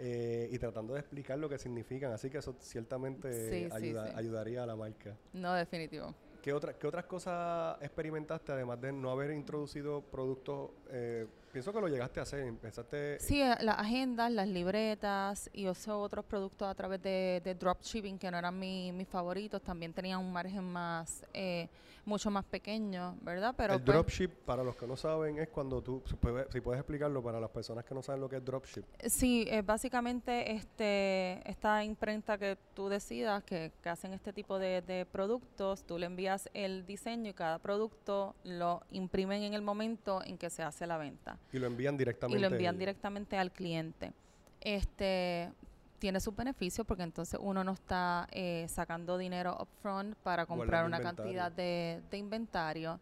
Eh, 0.00 0.48
y 0.50 0.58
tratando 0.58 0.94
de 0.94 1.00
explicar 1.00 1.38
lo 1.38 1.48
que 1.48 1.56
significan, 1.56 2.12
así 2.12 2.28
que 2.28 2.38
eso 2.38 2.56
ciertamente 2.58 3.68
ayudaría 4.16 4.64
a 4.64 4.66
la 4.66 4.74
marca. 4.74 5.16
No, 5.32 5.54
definitivo. 5.54 6.12
¿Qué, 6.42 6.52
otra, 6.52 6.76
¿Qué 6.76 6.88
otras 6.88 7.04
cosas 7.04 7.80
experimentaste 7.80 8.50
además 8.50 8.80
de 8.80 8.92
no 8.92 9.10
haber 9.10 9.30
introducido 9.30 10.02
productos 10.02 10.72
eh, 10.90 11.28
Pienso 11.54 11.72
que 11.72 11.80
lo 11.80 11.86
llegaste 11.86 12.18
a 12.18 12.24
hacer, 12.24 12.40
empezaste... 12.40 13.20
Sí, 13.20 13.40
eh, 13.40 13.54
las 13.60 13.78
agendas, 13.78 14.32
las 14.32 14.48
libretas 14.48 15.48
y 15.52 15.68
otros 15.68 16.24
productos 16.24 16.66
a 16.66 16.74
través 16.74 17.00
de, 17.00 17.40
de 17.44 17.54
dropshipping 17.54 18.18
que 18.18 18.28
no 18.28 18.38
eran 18.38 18.58
mis 18.58 19.06
favoritos, 19.06 19.62
también 19.62 19.92
tenían 19.92 20.18
un 20.18 20.32
margen 20.32 20.64
más, 20.64 21.24
eh, 21.32 21.68
mucho 22.04 22.28
más 22.28 22.44
pequeño, 22.44 23.16
¿verdad? 23.22 23.54
Pero 23.56 23.74
El 23.74 23.82
pues 23.82 23.94
dropship, 23.94 24.30
para 24.44 24.64
los 24.64 24.74
que 24.74 24.88
no 24.88 24.96
saben, 24.96 25.38
es 25.38 25.48
cuando 25.48 25.80
tú, 25.80 26.02
si 26.06 26.16
puedes, 26.16 26.52
explicarlo 26.52 27.22
para 27.22 27.38
las 27.38 27.50
personas 27.50 27.84
que 27.84 27.94
no 27.94 28.02
saben 28.02 28.20
lo 28.20 28.28
que 28.28 28.38
es 28.38 28.44
dropship. 28.44 28.82
Sí, 29.06 29.46
es 29.48 29.64
básicamente 29.64 30.56
este 30.56 31.40
esta 31.48 31.84
imprenta 31.84 32.36
que 32.36 32.58
tú 32.74 32.88
decidas 32.88 33.44
que, 33.44 33.70
que 33.80 33.88
hacen 33.88 34.12
este 34.12 34.32
tipo 34.32 34.58
de, 34.58 34.82
de 34.82 35.06
productos, 35.06 35.84
tú 35.84 35.98
le 35.98 36.06
envías 36.06 36.50
el 36.52 36.84
diseño 36.84 37.30
y 37.30 37.34
cada 37.34 37.60
producto 37.60 38.34
lo 38.42 38.82
imprimen 38.90 39.44
en 39.44 39.54
el 39.54 39.62
momento 39.62 40.20
en 40.24 40.36
que 40.36 40.50
se 40.50 40.64
hace 40.64 40.84
la 40.88 40.98
venta. 40.98 41.38
Y 41.52 41.58
lo 41.58 41.66
envían 41.66 41.96
directamente. 41.96 42.38
Y 42.38 42.40
lo 42.40 42.48
envían 42.48 42.78
directamente 42.78 43.36
al 43.36 43.52
cliente. 43.52 44.12
Este 44.60 45.50
tiene 45.98 46.20
sus 46.20 46.36
beneficios 46.36 46.86
porque 46.86 47.02
entonces 47.02 47.40
uno 47.42 47.64
no 47.64 47.72
está 47.72 48.28
eh, 48.30 48.66
sacando 48.68 49.16
dinero 49.16 49.56
upfront 49.58 50.14
para 50.16 50.44
comprar 50.44 50.84
una 50.84 51.00
cantidad 51.00 51.50
de, 51.50 52.02
de 52.10 52.18
inventario. 52.18 53.00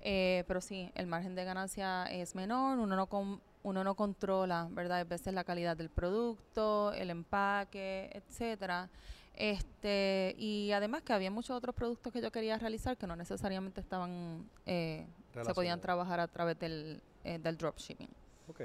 Eh, 0.00 0.44
pero 0.46 0.60
sí, 0.60 0.90
el 0.94 1.06
margen 1.06 1.34
de 1.34 1.44
ganancia 1.44 2.04
es 2.06 2.34
menor, 2.34 2.78
uno 2.78 2.96
no, 2.96 3.40
uno 3.62 3.84
no 3.84 3.94
controla, 3.94 4.68
¿verdad? 4.70 5.00
A 5.00 5.04
veces 5.04 5.34
la 5.34 5.44
calidad 5.44 5.76
del 5.76 5.90
producto, 5.90 6.92
el 6.92 7.10
empaque, 7.10 8.10
etcétera. 8.12 8.88
Este, 9.34 10.34
y 10.38 10.72
además 10.72 11.02
que 11.02 11.12
había 11.12 11.30
muchos 11.30 11.56
otros 11.56 11.74
productos 11.74 12.12
que 12.12 12.20
yo 12.20 12.32
quería 12.32 12.58
realizar 12.58 12.96
que 12.96 13.06
no 13.06 13.14
necesariamente 13.14 13.80
estaban, 13.80 14.48
eh, 14.66 15.06
se 15.44 15.54
podían 15.54 15.80
trabajar 15.80 16.18
a 16.18 16.26
través 16.28 16.58
del, 16.58 17.02
eh, 17.24 17.38
del 17.38 17.56
dropshipping. 17.56 18.08
Ok. 18.48 18.60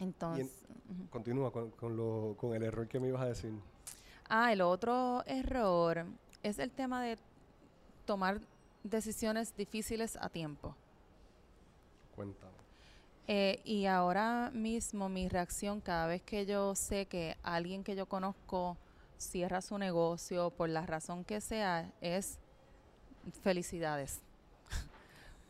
Entonces. 0.00 0.62
Continúa 1.10 1.52
con, 1.52 1.70
con, 1.70 1.96
lo, 1.96 2.34
con 2.36 2.54
el 2.54 2.62
error 2.62 2.88
que 2.88 3.00
me 3.00 3.08
ibas 3.08 3.22
a 3.22 3.26
decir. 3.26 3.52
Ah, 4.28 4.52
el 4.52 4.60
otro 4.60 5.22
error 5.26 6.04
es 6.42 6.58
el 6.58 6.70
tema 6.70 7.02
de 7.02 7.18
tomar 8.04 8.40
decisiones 8.82 9.56
difíciles 9.56 10.16
a 10.16 10.28
tiempo. 10.28 10.74
Cuéntame. 12.14 12.52
Eh, 13.26 13.60
y 13.64 13.86
ahora 13.86 14.50
mismo 14.52 15.08
mi 15.08 15.28
reacción 15.28 15.80
cada 15.80 16.06
vez 16.06 16.22
que 16.22 16.44
yo 16.44 16.74
sé 16.74 17.06
que 17.06 17.36
alguien 17.42 17.82
que 17.82 17.96
yo 17.96 18.06
conozco 18.06 18.76
cierra 19.16 19.62
su 19.62 19.78
negocio 19.78 20.50
por 20.50 20.68
la 20.68 20.84
razón 20.84 21.24
que 21.24 21.40
sea 21.40 21.90
es 22.02 22.38
felicidades. 23.42 24.20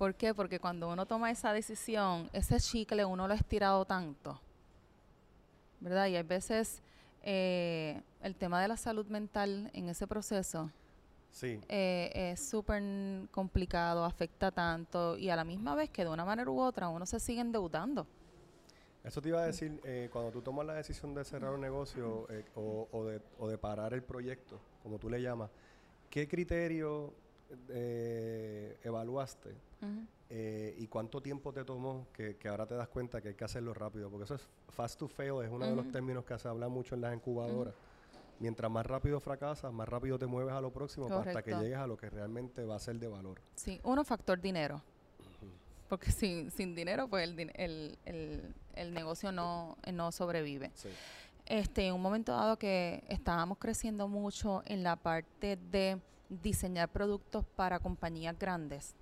¿Por 0.05 0.15
qué? 0.17 0.35
Porque 0.35 0.61
cuando 0.61 0.91
uno 0.91 1.07
toma 1.07 1.31
esa 1.31 1.55
decisión, 1.55 2.29
ese 2.35 2.61
chicle 2.61 3.07
uno 3.07 3.27
lo 3.27 3.33
ha 3.33 3.37
estirado 3.39 3.87
tanto, 3.87 4.39
¿verdad? 5.81 6.09
Y 6.09 6.17
hay 6.17 6.23
veces 6.23 6.83
eh, 7.23 8.03
el 8.21 8.35
tema 8.35 8.61
de 8.61 8.69
la 8.69 8.77
salud 8.77 9.07
mental 9.07 9.71
en 9.73 9.89
ese 9.89 10.07
proceso 10.07 10.71
Sí. 11.31 11.59
Eh, 11.71 12.11
es 12.33 12.47
súper 12.47 12.83
complicado, 13.31 14.05
afecta 14.05 14.51
tanto 14.51 15.17
y 15.17 15.31
a 15.31 15.37
la 15.37 15.45
misma 15.45 15.75
vez 15.75 15.89
que 15.89 16.05
de 16.05 16.11
una 16.11 16.27
manera 16.27 16.51
u 16.51 16.61
otra 16.61 16.91
uno 16.91 17.07
se 17.07 17.19
sigue 17.19 17.41
endeudando. 17.41 18.07
Eso 19.03 19.23
te 19.23 19.31
iba 19.31 19.41
a 19.41 19.47
decir, 19.47 19.81
eh, 19.85 20.11
cuando 20.13 20.31
tú 20.33 20.43
tomas 20.43 20.67
la 20.67 20.75
decisión 20.75 21.15
de 21.15 21.25
cerrar 21.25 21.55
un 21.55 21.63
negocio 21.63 22.27
eh, 22.29 22.45
o, 22.57 23.05
de, 23.07 23.23
o 23.39 23.49
de 23.49 23.57
parar 23.57 23.95
el 23.95 24.03
proyecto, 24.03 24.61
como 24.83 24.99
tú 24.99 25.09
le 25.09 25.23
llamas, 25.23 25.49
¿qué 26.11 26.29
criterio 26.29 27.24
evaluaste 28.83 29.55
y 30.77 30.87
cuánto 30.89 31.21
tiempo 31.21 31.53
te 31.53 31.65
tomó 31.65 32.07
que, 32.13 32.37
ahora 32.49 32.67
te 32.67 32.75
das 32.75 32.89
cuenta 32.89 33.21
que 33.21 33.29
hay 33.29 33.35
que 33.35 33.45
hacerlo 33.45 33.75
rápido? 33.75 34.11
Porque 34.11 34.25
eso 34.25 34.35
es 34.35 34.49
fast 34.69 34.99
to 34.99 35.09
fail, 35.09 35.43
es 35.45 35.51
uno 35.51 35.67
de 35.67 35.77
los 35.77 35.91
términos 35.91 36.25
que 36.25 36.39
se 36.39 36.49
habla 36.49 36.69
mucho 36.69 36.95
en 36.95 37.03
las 37.03 37.15
incubadoras 37.15 37.75
mientras 38.39 38.71
más 38.71 38.87
rápido 38.87 39.21
fracasas, 39.21 39.73
más 39.73 39.89
rápido 39.89 40.19
te 40.19 40.27
mueves 40.27 40.55
a 40.55 40.61
lo 40.61 40.73
próximo 40.73 41.07
hasta 41.07 41.43
que 41.43 41.55
llegues 41.55 41.79
a 41.79 41.87
lo 41.87 41.97
que 41.97 42.11
realmente 42.11 42.65
va 42.65 42.77
a 42.77 42.79
ser 42.79 42.99
de 42.99 43.09
valor. 43.09 43.41
Sí, 43.55 43.81
uno 43.85 44.05
factor 44.05 44.41
dinero. 44.41 44.83
Porque 45.89 46.11
sin, 46.13 46.51
sin 46.51 46.75
dinero, 46.75 47.09
pues 47.09 47.25
el, 47.29 47.51
el, 47.55 47.99
el, 48.05 48.55
el 48.75 48.95
negocio 48.95 49.33
no, 49.33 49.77
no 49.93 50.13
sobrevive. 50.13 50.71
Sí. 50.75 50.89
Este, 51.47 51.87
en 51.87 51.95
un 51.95 52.01
momento 52.01 52.33
dado 52.33 52.59
que 52.59 53.05
estábamos 53.09 53.59
creciendo 53.59 54.09
mucho 54.09 54.63
en 54.67 54.83
la 54.83 54.97
parte 54.97 55.59
de 55.71 56.01
diseñar 56.29 56.89
productos 56.89 57.45
para 57.57 57.79
compañías 57.79 58.39
grandes. 58.39 58.95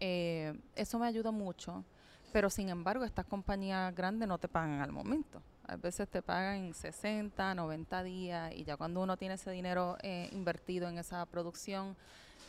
Eh, 0.00 0.58
eso 0.74 0.98
me 0.98 1.06
ayudó 1.06 1.32
mucho, 1.32 1.84
pero 2.32 2.50
sin 2.50 2.68
embargo 2.68 3.04
estas 3.04 3.26
compañías 3.26 3.94
grandes 3.94 4.28
no 4.28 4.38
te 4.38 4.48
pagan 4.48 4.80
al 4.80 4.92
momento. 4.92 5.42
A 5.66 5.76
veces 5.76 6.08
te 6.08 6.22
pagan 6.22 6.72
60, 6.72 7.54
90 7.54 8.02
días 8.02 8.52
y 8.54 8.64
ya 8.64 8.76
cuando 8.76 9.02
uno 9.02 9.16
tiene 9.16 9.34
ese 9.34 9.50
dinero 9.50 9.98
eh, 10.02 10.28
invertido 10.32 10.88
en 10.88 10.98
esa 10.98 11.26
producción, 11.26 11.96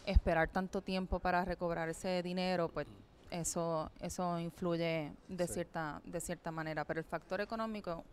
esperar 0.05 0.47
tanto 0.47 0.81
tiempo 0.81 1.19
para 1.19 1.43
recobrar 1.43 1.89
ese 1.89 2.23
dinero, 2.23 2.69
pues 2.69 2.87
eso 3.29 3.91
eso 3.99 4.39
influye 4.39 5.11
de 5.27 5.47
cierta 5.47 6.01
de 6.05 6.21
cierta 6.21 6.51
manera. 6.51 6.85
Pero 6.85 6.99
el 6.99 7.05
factor 7.05 7.41
económico 7.41 8.05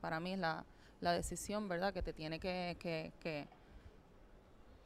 para 0.00 0.18
mí 0.20 0.32
es 0.32 0.38
la, 0.38 0.64
la 1.00 1.12
decisión, 1.12 1.68
¿verdad? 1.68 1.92
Que 1.92 2.02
te 2.02 2.12
tiene 2.12 2.40
que, 2.40 2.76
que, 2.78 3.12
que, 3.20 3.46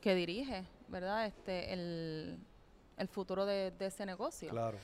que 0.03 0.15
dirige, 0.15 0.65
¿verdad? 0.89 1.27
Este, 1.27 1.73
el, 1.73 2.39
el 2.99 3.09
futuro 3.09 3.47
de, 3.47 3.71
de 3.71 3.87
ese 3.87 4.05
negocio. 4.05 4.51
Claro. 4.51 4.77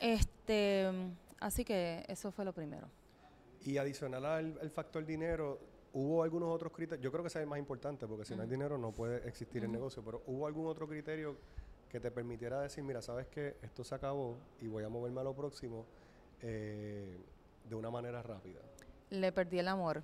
Este, 0.00 0.90
así 1.38 1.64
que 1.64 2.04
eso 2.08 2.32
fue 2.32 2.44
lo 2.44 2.52
primero. 2.52 2.88
Y 3.64 3.78
adicional 3.78 4.24
al, 4.24 4.70
factor 4.70 5.06
dinero, 5.06 5.60
¿hubo 5.92 6.24
algunos 6.24 6.48
otros 6.48 6.72
criterios? 6.72 7.04
Yo 7.04 7.12
creo 7.12 7.22
que 7.22 7.28
ese 7.28 7.38
es 7.38 7.42
el 7.44 7.48
más 7.48 7.60
importante, 7.60 8.08
porque 8.08 8.24
si 8.24 8.34
no 8.34 8.42
hay 8.42 8.48
dinero 8.48 8.76
no 8.76 8.90
puede 8.90 9.28
existir 9.28 9.62
el 9.62 9.70
negocio, 9.70 10.02
pero 10.04 10.22
¿hubo 10.26 10.48
algún 10.48 10.66
otro 10.66 10.88
criterio 10.88 11.36
que 11.88 12.00
te 12.00 12.10
permitiera 12.10 12.60
decir, 12.60 12.82
mira, 12.82 13.00
sabes 13.02 13.28
que 13.28 13.56
esto 13.62 13.84
se 13.84 13.94
acabó 13.94 14.36
y 14.60 14.66
voy 14.66 14.82
a 14.82 14.88
moverme 14.88 15.20
a 15.20 15.24
lo 15.24 15.34
próximo 15.34 15.86
eh, 16.40 17.16
de 17.68 17.74
una 17.76 17.90
manera 17.90 18.22
rápida? 18.22 18.60
Le 19.10 19.30
perdí 19.30 19.60
el 19.60 19.68
amor. 19.68 20.02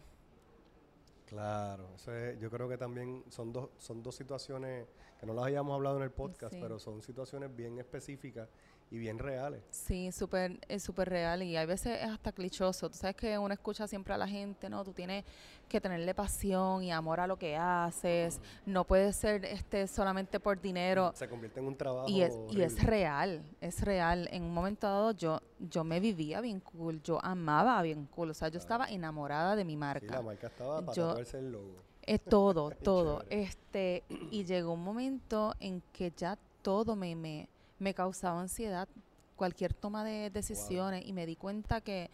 Claro, 1.29 1.95
yo 2.41 2.51
creo 2.51 2.69
que 2.71 2.79
también 2.79 3.23
son 3.29 3.53
dos, 3.53 3.69
son 3.77 4.03
dos 4.03 4.15
situaciones 4.15 4.89
que 5.21 5.27
no 5.27 5.35
las 5.35 5.45
habíamos 5.45 5.75
hablado 5.75 5.99
en 5.99 6.05
el 6.05 6.11
podcast, 6.11 6.55
pero 6.59 6.79
son 6.79 7.03
situaciones 7.03 7.55
bien 7.55 7.79
específicas 7.79 8.49
y 8.91 8.99
bien 8.99 9.19
reales. 9.19 9.63
Sí, 9.71 10.11
súper 10.13 10.59
es 10.69 10.83
súper 10.83 11.11
real 11.11 11.43
y 11.43 11.57
hay 11.57 11.67
veces 11.67 11.99
es 12.01 12.09
hasta 12.09 12.33
clichoso. 12.33 12.89
Tú 12.89 12.97
sabes 12.97 13.17
que 13.17 13.37
uno 13.39 13.53
escucha 13.53 13.87
siempre 13.87 14.15
a 14.15 14.19
la 14.19 14.27
gente, 14.27 14.71
¿no? 14.71 14.83
Tú 14.85 14.93
tienes 14.93 15.25
que 15.69 15.81
tenerle 15.81 16.15
pasión 16.15 16.83
y 16.83 16.91
amor 16.91 17.21
a 17.21 17.27
lo 17.27 17.39
que 17.39 17.57
haces. 17.57 18.41
No 18.65 18.85
puede 18.85 19.13
ser 19.13 19.45
este 19.45 19.87
solamente 19.87 20.41
por 20.41 20.61
dinero. 20.61 21.13
Se 21.15 21.29
convierte 21.29 21.61
en 21.61 21.67
un 21.67 21.77
trabajo. 21.77 22.09
Y 22.09 22.23
es, 22.23 22.39
y 22.51 22.63
es 22.63 22.83
real, 22.83 23.43
es 23.61 23.83
real. 23.83 24.29
En 24.33 24.45
un 24.45 24.55
momento 24.55 24.87
dado 24.87 25.11
yo, 25.13 25.41
yo 25.59 25.85
me 25.85 26.01
vivía 26.01 26.41
bien 26.41 26.61
cool, 26.61 27.03
yo 27.03 27.23
amaba 27.23 27.83
bien 27.83 28.07
cool. 28.07 28.31
O 28.31 28.35
sea, 28.35 28.49
yo 28.49 28.59
estaba 28.59 28.87
enamorada 28.87 29.55
de 29.55 29.65
mi 29.65 29.77
marca. 29.77 30.07
Sí, 30.07 30.13
la 30.15 30.23
marca 30.23 30.47
estaba 30.47 30.81
para 30.81 30.97
yo, 30.97 31.15
el 31.19 31.53
logo. 31.53 31.89
Es 32.03 32.25
todo, 32.25 32.71
todo. 32.83 33.23
este 33.29 34.05
Y 34.31 34.45
llegó 34.45 34.73
un 34.73 34.83
momento 34.83 35.55
en 35.61 35.83
que 35.93 36.11
ya 36.17 36.39
todo 36.63 36.97
me, 36.97 37.15
me 37.15 37.49
me 37.79 37.95
causaba 37.95 38.41
ansiedad 38.41 38.89
cualquier 39.37 39.73
toma 39.73 40.05
de 40.05 40.31
decisiones 40.31 41.07
y 41.07 41.13
me 41.13 41.25
di 41.25 41.37
cuenta 41.37 41.81
que 41.81 42.11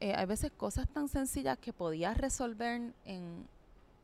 eh, 0.00 0.14
hay 0.14 0.26
veces 0.26 0.52
cosas 0.52 0.88
tan 0.88 1.08
sencillas 1.08 1.58
que 1.58 1.72
podías 1.72 2.16
resolver 2.16 2.92
en 3.04 3.48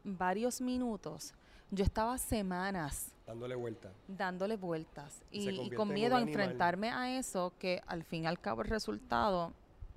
varios 0.04 0.60
minutos. 0.60 1.34
Yo 1.70 1.84
estaba 1.84 2.16
semanas 2.16 3.12
dándole 3.26 3.54
vueltas. 3.54 3.92
Dándole 4.08 4.56
vueltas 4.56 5.20
y, 5.30 5.70
con 5.72 5.92
miedo 5.92 6.16
a 6.16 6.20
enfrentarme 6.20 6.90
a 6.90 7.18
eso 7.18 7.52
que 7.58 7.82
al 7.86 8.02
fin 8.02 8.24
y 8.24 8.26
al 8.26 8.40
cabo 8.40 8.62
el 8.62 8.68
resultado 8.68 9.52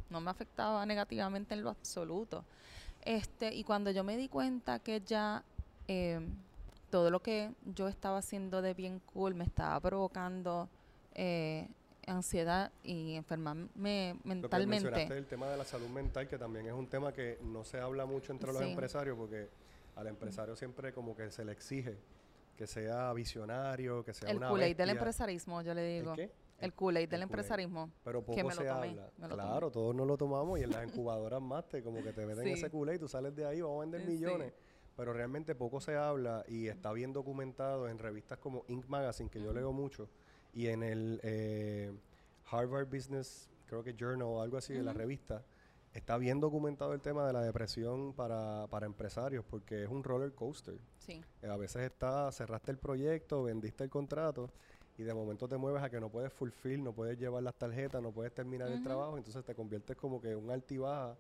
no 0.10 0.20
me 0.20 0.30
afectaba 0.30 0.86
negativamente 0.86 1.54
en 1.54 1.64
lo 1.64 1.70
absoluto. 1.70 2.44
Este, 3.04 3.56
y 3.56 3.64
cuando 3.64 3.90
yo 3.92 4.04
me 4.04 4.18
di 4.18 4.28
cuenta 4.28 4.80
que 4.80 5.02
ya 5.02 5.44
eh, 5.88 6.20
todo 6.90 7.10
lo 7.10 7.22
que 7.22 7.54
yo 7.74 7.88
estaba 7.88 8.18
haciendo 8.18 8.62
de 8.62 8.74
bien 8.74 9.00
cool 9.14 9.34
me 9.34 9.46
estaba 9.46 9.80
provocando 9.80 10.68
eh, 11.14 11.68
ansiedad 12.08 12.72
y 12.84 13.16
enfermarme 13.16 14.16
mentalmente. 14.24 14.90
Lo 14.90 14.96
que 14.96 15.18
el 15.18 15.28
tema 15.28 15.50
de 15.50 15.58
la 15.58 15.66
salud 15.66 15.90
mental, 15.90 16.28
que 16.28 16.38
también 16.38 16.68
es 16.68 16.74
un 16.74 16.88
tema 16.88 17.14
que 17.14 17.40
no 17.44 17.64
se 17.64 17.80
habla 17.80 18.06
mucho 18.06 18.32
entre 18.32 18.52
los 18.52 18.62
empresarios, 18.62 19.18
porque 19.18 19.50
al 19.96 20.08
empresario 20.08 20.56
siempre 20.56 20.94
como 20.94 21.16
que 21.16 21.32
se 21.32 21.46
le 21.46 21.52
exige 21.52 21.98
que 22.62 22.68
sea 22.68 23.12
visionario, 23.14 24.04
que 24.04 24.14
sea 24.14 24.30
el 24.30 24.38
una 24.38 24.52
El 24.52 24.78
del 24.78 24.90
empresarismo, 24.90 25.62
yo 25.62 25.74
le 25.74 25.84
digo. 25.84 26.12
¿El 26.12 26.16
qué? 26.16 26.32
El 26.60 26.74
Kool-Aid 26.76 27.10
del 27.10 27.24
empresarismo. 27.24 27.90
Pero 28.04 28.24
poco 28.24 28.52
se 28.52 28.70
habla. 28.70 29.10
claro, 29.18 29.72
todos 29.72 29.96
nos 29.96 30.06
lo 30.06 30.16
tomamos 30.16 30.60
y 30.60 30.64
en 30.64 30.70
las 30.70 30.88
incubadoras 30.88 31.42
más 31.42 31.68
te 31.68 31.82
como 31.82 32.04
que 32.04 32.14
te 32.14 32.24
meten 32.24 32.48
ese 32.48 32.70
Kool-Aid, 32.70 33.00
tú 33.00 33.08
sales 33.08 33.36
de 33.36 33.46
ahí, 33.46 33.62
vamos 33.62 33.78
a 33.78 33.82
vender 33.82 34.08
millones. 34.08 34.54
Pero 34.96 35.14
realmente 35.14 35.56
poco 35.56 35.82
se 35.82 35.96
habla 35.96 36.44
y 36.48 36.68
está 36.68 36.92
bien 36.92 37.14
documentado 37.14 37.90
en 37.90 37.98
revistas 37.98 38.38
como 38.38 38.64
Inc. 38.68 38.86
Magazine, 38.88 39.30
que 39.30 39.42
yo 39.42 39.54
leo 39.54 39.72
mucho, 39.72 40.08
y 40.54 40.68
en 40.68 40.84
el 40.84 41.20
eh, 41.24 41.92
Harvard 42.50 42.88
Business, 42.88 43.50
creo 43.68 43.84
que 43.84 43.94
Journal 43.94 44.24
o 44.24 44.42
algo 44.42 44.58
así, 44.58 44.74
de 44.74 44.84
la 44.84 44.94
revista, 44.94 45.44
está 45.94 46.18
bien 46.18 46.40
documentado 46.40 46.94
el 46.94 47.02
tema 47.02 47.26
de 47.26 47.34
la 47.34 47.42
depresión 47.42 48.14
para, 48.14 48.68
para 48.68 48.86
empresarios, 48.86 49.46
porque 49.50 49.84
es 49.84 49.90
un 49.90 50.04
roller 50.04 50.34
coaster. 50.34 50.78
Sí. 51.00 51.22
Eh, 51.42 51.48
a 51.48 51.58
veces 51.58 51.84
está, 51.84 52.32
cerraste 52.32 52.72
el 52.72 52.78
proyecto, 52.78 53.44
vendiste 53.44 53.84
el 53.84 53.90
contrato, 53.90 54.50
y 54.98 55.04
de 55.04 55.14
momento 55.14 55.48
te 55.48 55.58
mueves 55.58 55.82
a 55.82 55.90
que 55.90 56.00
no 56.00 56.10
puedes 56.10 56.32
fulfill, 56.34 56.84
no 56.84 56.94
puedes 56.94 57.18
llevar 57.18 57.44
las 57.44 57.56
tarjetas, 57.56 58.02
no 58.02 58.12
puedes 58.12 58.34
terminar 58.34 58.70
el 58.70 58.84
trabajo, 58.84 59.18
entonces 59.18 59.44
te 59.44 59.56
conviertes 59.56 59.96
como 59.96 60.22
que 60.22 60.36
un 60.36 60.52
altibaja 60.52 61.16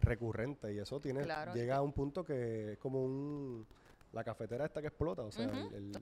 recurrente, 0.00 0.72
y 0.74 0.78
eso 0.78 1.00
tiene, 1.00 1.26
llega 1.54 1.76
a 1.76 1.82
un 1.82 1.92
punto 1.92 2.24
que 2.24 2.72
es 2.72 2.78
como 2.78 3.02
un 3.02 3.66
la 4.12 4.22
cafetera 4.22 4.64
esta 4.64 4.80
que 4.80 4.88
explota, 4.88 5.22
o 5.22 5.32
sea, 5.32 5.46
el 5.46 5.92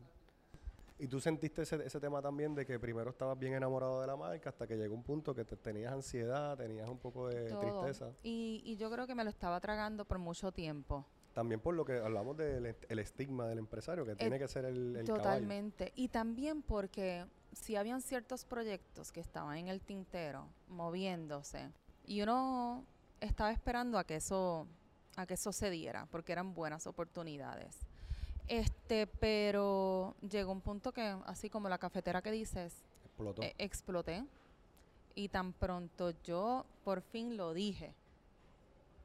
¿Y 0.99 1.09
tú 1.09 1.21
sentiste 1.21 1.63
ese, 1.63 1.85
ese 1.85 1.99
tema 1.99 2.23
también 2.23 2.55
de 2.55 2.65
que 2.65 2.79
primero 2.79 3.11
estabas 3.11 3.39
bien 3.39 3.55
enamorado 3.55 4.01
de 4.01 4.07
la 4.07 4.17
marca 4.17 4.51
hasta 4.51 4.67
que 4.67 4.77
llegó 4.77 4.95
un 4.95 5.03
punto 5.03 5.35
que 5.35 5.45
te, 5.45 5.57
tenías 5.57 5.93
ansiedad, 5.93 6.57
tenías 6.57 6.89
un 6.89 6.99
poco 6.99 7.29
de 7.29 7.51
Todo. 7.51 7.61
tristeza? 7.61 8.13
Y, 8.23 8.63
y 8.65 8.77
yo 8.77 8.91
creo 8.91 9.07
que 9.07 9.15
me 9.15 9.25
lo 9.25 9.31
estaba 9.31 9.61
tragando 9.61 10.05
por 10.05 10.19
mucho 10.19 10.53
tiempo. 10.53 11.05
También 11.33 11.61
por 11.61 11.75
lo 11.75 11.85
que 11.85 11.95
hablamos 11.99 12.37
del 12.37 12.77
el 12.89 12.99
estigma 13.01 13.49
del 13.49 13.59
empresario, 13.59 14.07
que 14.07 14.15
tiene 14.15 14.39
que 14.39 14.47
ser 14.47 14.65
el, 14.67 14.95
el 14.95 15.05
caballo. 15.05 15.23
Totalmente. 15.23 15.93
Y 15.97 16.07
también 16.09 16.63
porque 16.63 17.27
si 17.53 17.75
habían 17.75 18.01
ciertos 18.01 18.45
proyectos 18.45 19.11
que 19.11 19.19
estaban 19.19 19.59
en 19.59 19.67
el 19.67 19.81
tintero, 19.81 20.47
moviéndose, 20.69 21.71
y 22.07 22.23
uno 22.23 22.85
estaba 23.21 23.51
esperando 23.51 23.99
a 23.99 24.05
que 24.05 24.17
eso, 24.17 24.69
a 25.17 25.27
que 25.27 25.35
eso 25.35 25.53
se 25.53 25.71
diera, 25.71 26.07
porque 26.07 26.31
eran 26.31 26.55
buenas 26.55 26.87
oportunidades. 26.87 27.81
Este, 28.49 29.07
pero 29.07 30.15
llegó 30.29 30.53
un 30.53 30.61
punto 30.61 30.93
que, 30.93 31.17
así 31.27 31.49
como 31.49 31.69
la 31.69 31.79
cafetera 31.79 32.21
que 32.23 32.31
dices, 32.31 32.75
Explotó. 33.05 33.43
eh, 33.43 33.55
exploté. 33.59 34.25
Y 35.15 35.29
tan 35.29 35.53
pronto 35.53 36.11
yo 36.25 36.67
por 36.85 37.01
fin 37.01 37.37
lo 37.37 37.55
dije. 37.55 37.95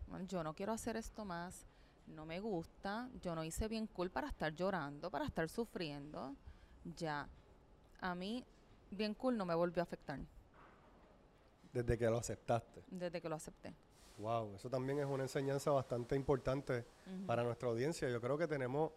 "Bueno, 0.08 0.26
Yo 0.26 0.44
no 0.44 0.54
quiero 0.56 0.74
hacer 0.74 0.98
esto 0.98 1.24
más. 1.24 1.66
No 2.08 2.26
me 2.26 2.40
gusta. 2.40 3.08
Yo 3.22 3.36
no 3.36 3.44
hice 3.44 3.68
bien 3.68 3.86
cool 3.88 4.10
para 4.10 4.28
estar 4.28 4.54
llorando, 4.54 5.12
para 5.12 5.26
estar 5.26 5.48
sufriendo. 5.48 6.34
Ya. 6.98 7.28
A 8.02 8.16
mí, 8.16 8.44
bien 8.90 9.14
cool 9.14 9.38
no 9.38 9.46
me 9.46 9.54
volvió 9.54 9.82
a 9.82 9.84
afectar 9.84 10.20
Desde 11.72 11.98
que 11.98 12.06
lo 12.10 12.18
aceptaste. 12.18 12.82
desde 12.90 13.22
que 13.22 13.30
lo 13.30 13.36
acepté. 13.36 13.74
Wow, 14.18 14.56
eso 14.56 14.70
también 14.70 15.00
es 15.00 15.06
una 15.06 15.24
enseñanza 15.24 15.70
bastante 15.72 16.16
importante 16.16 16.84
para 17.28 17.44
nuestra 17.44 17.70
audiencia. 17.70 18.10
Yo 18.10 18.20
creo 18.20 18.38
que 18.38 18.48
tenemos, 18.48 18.92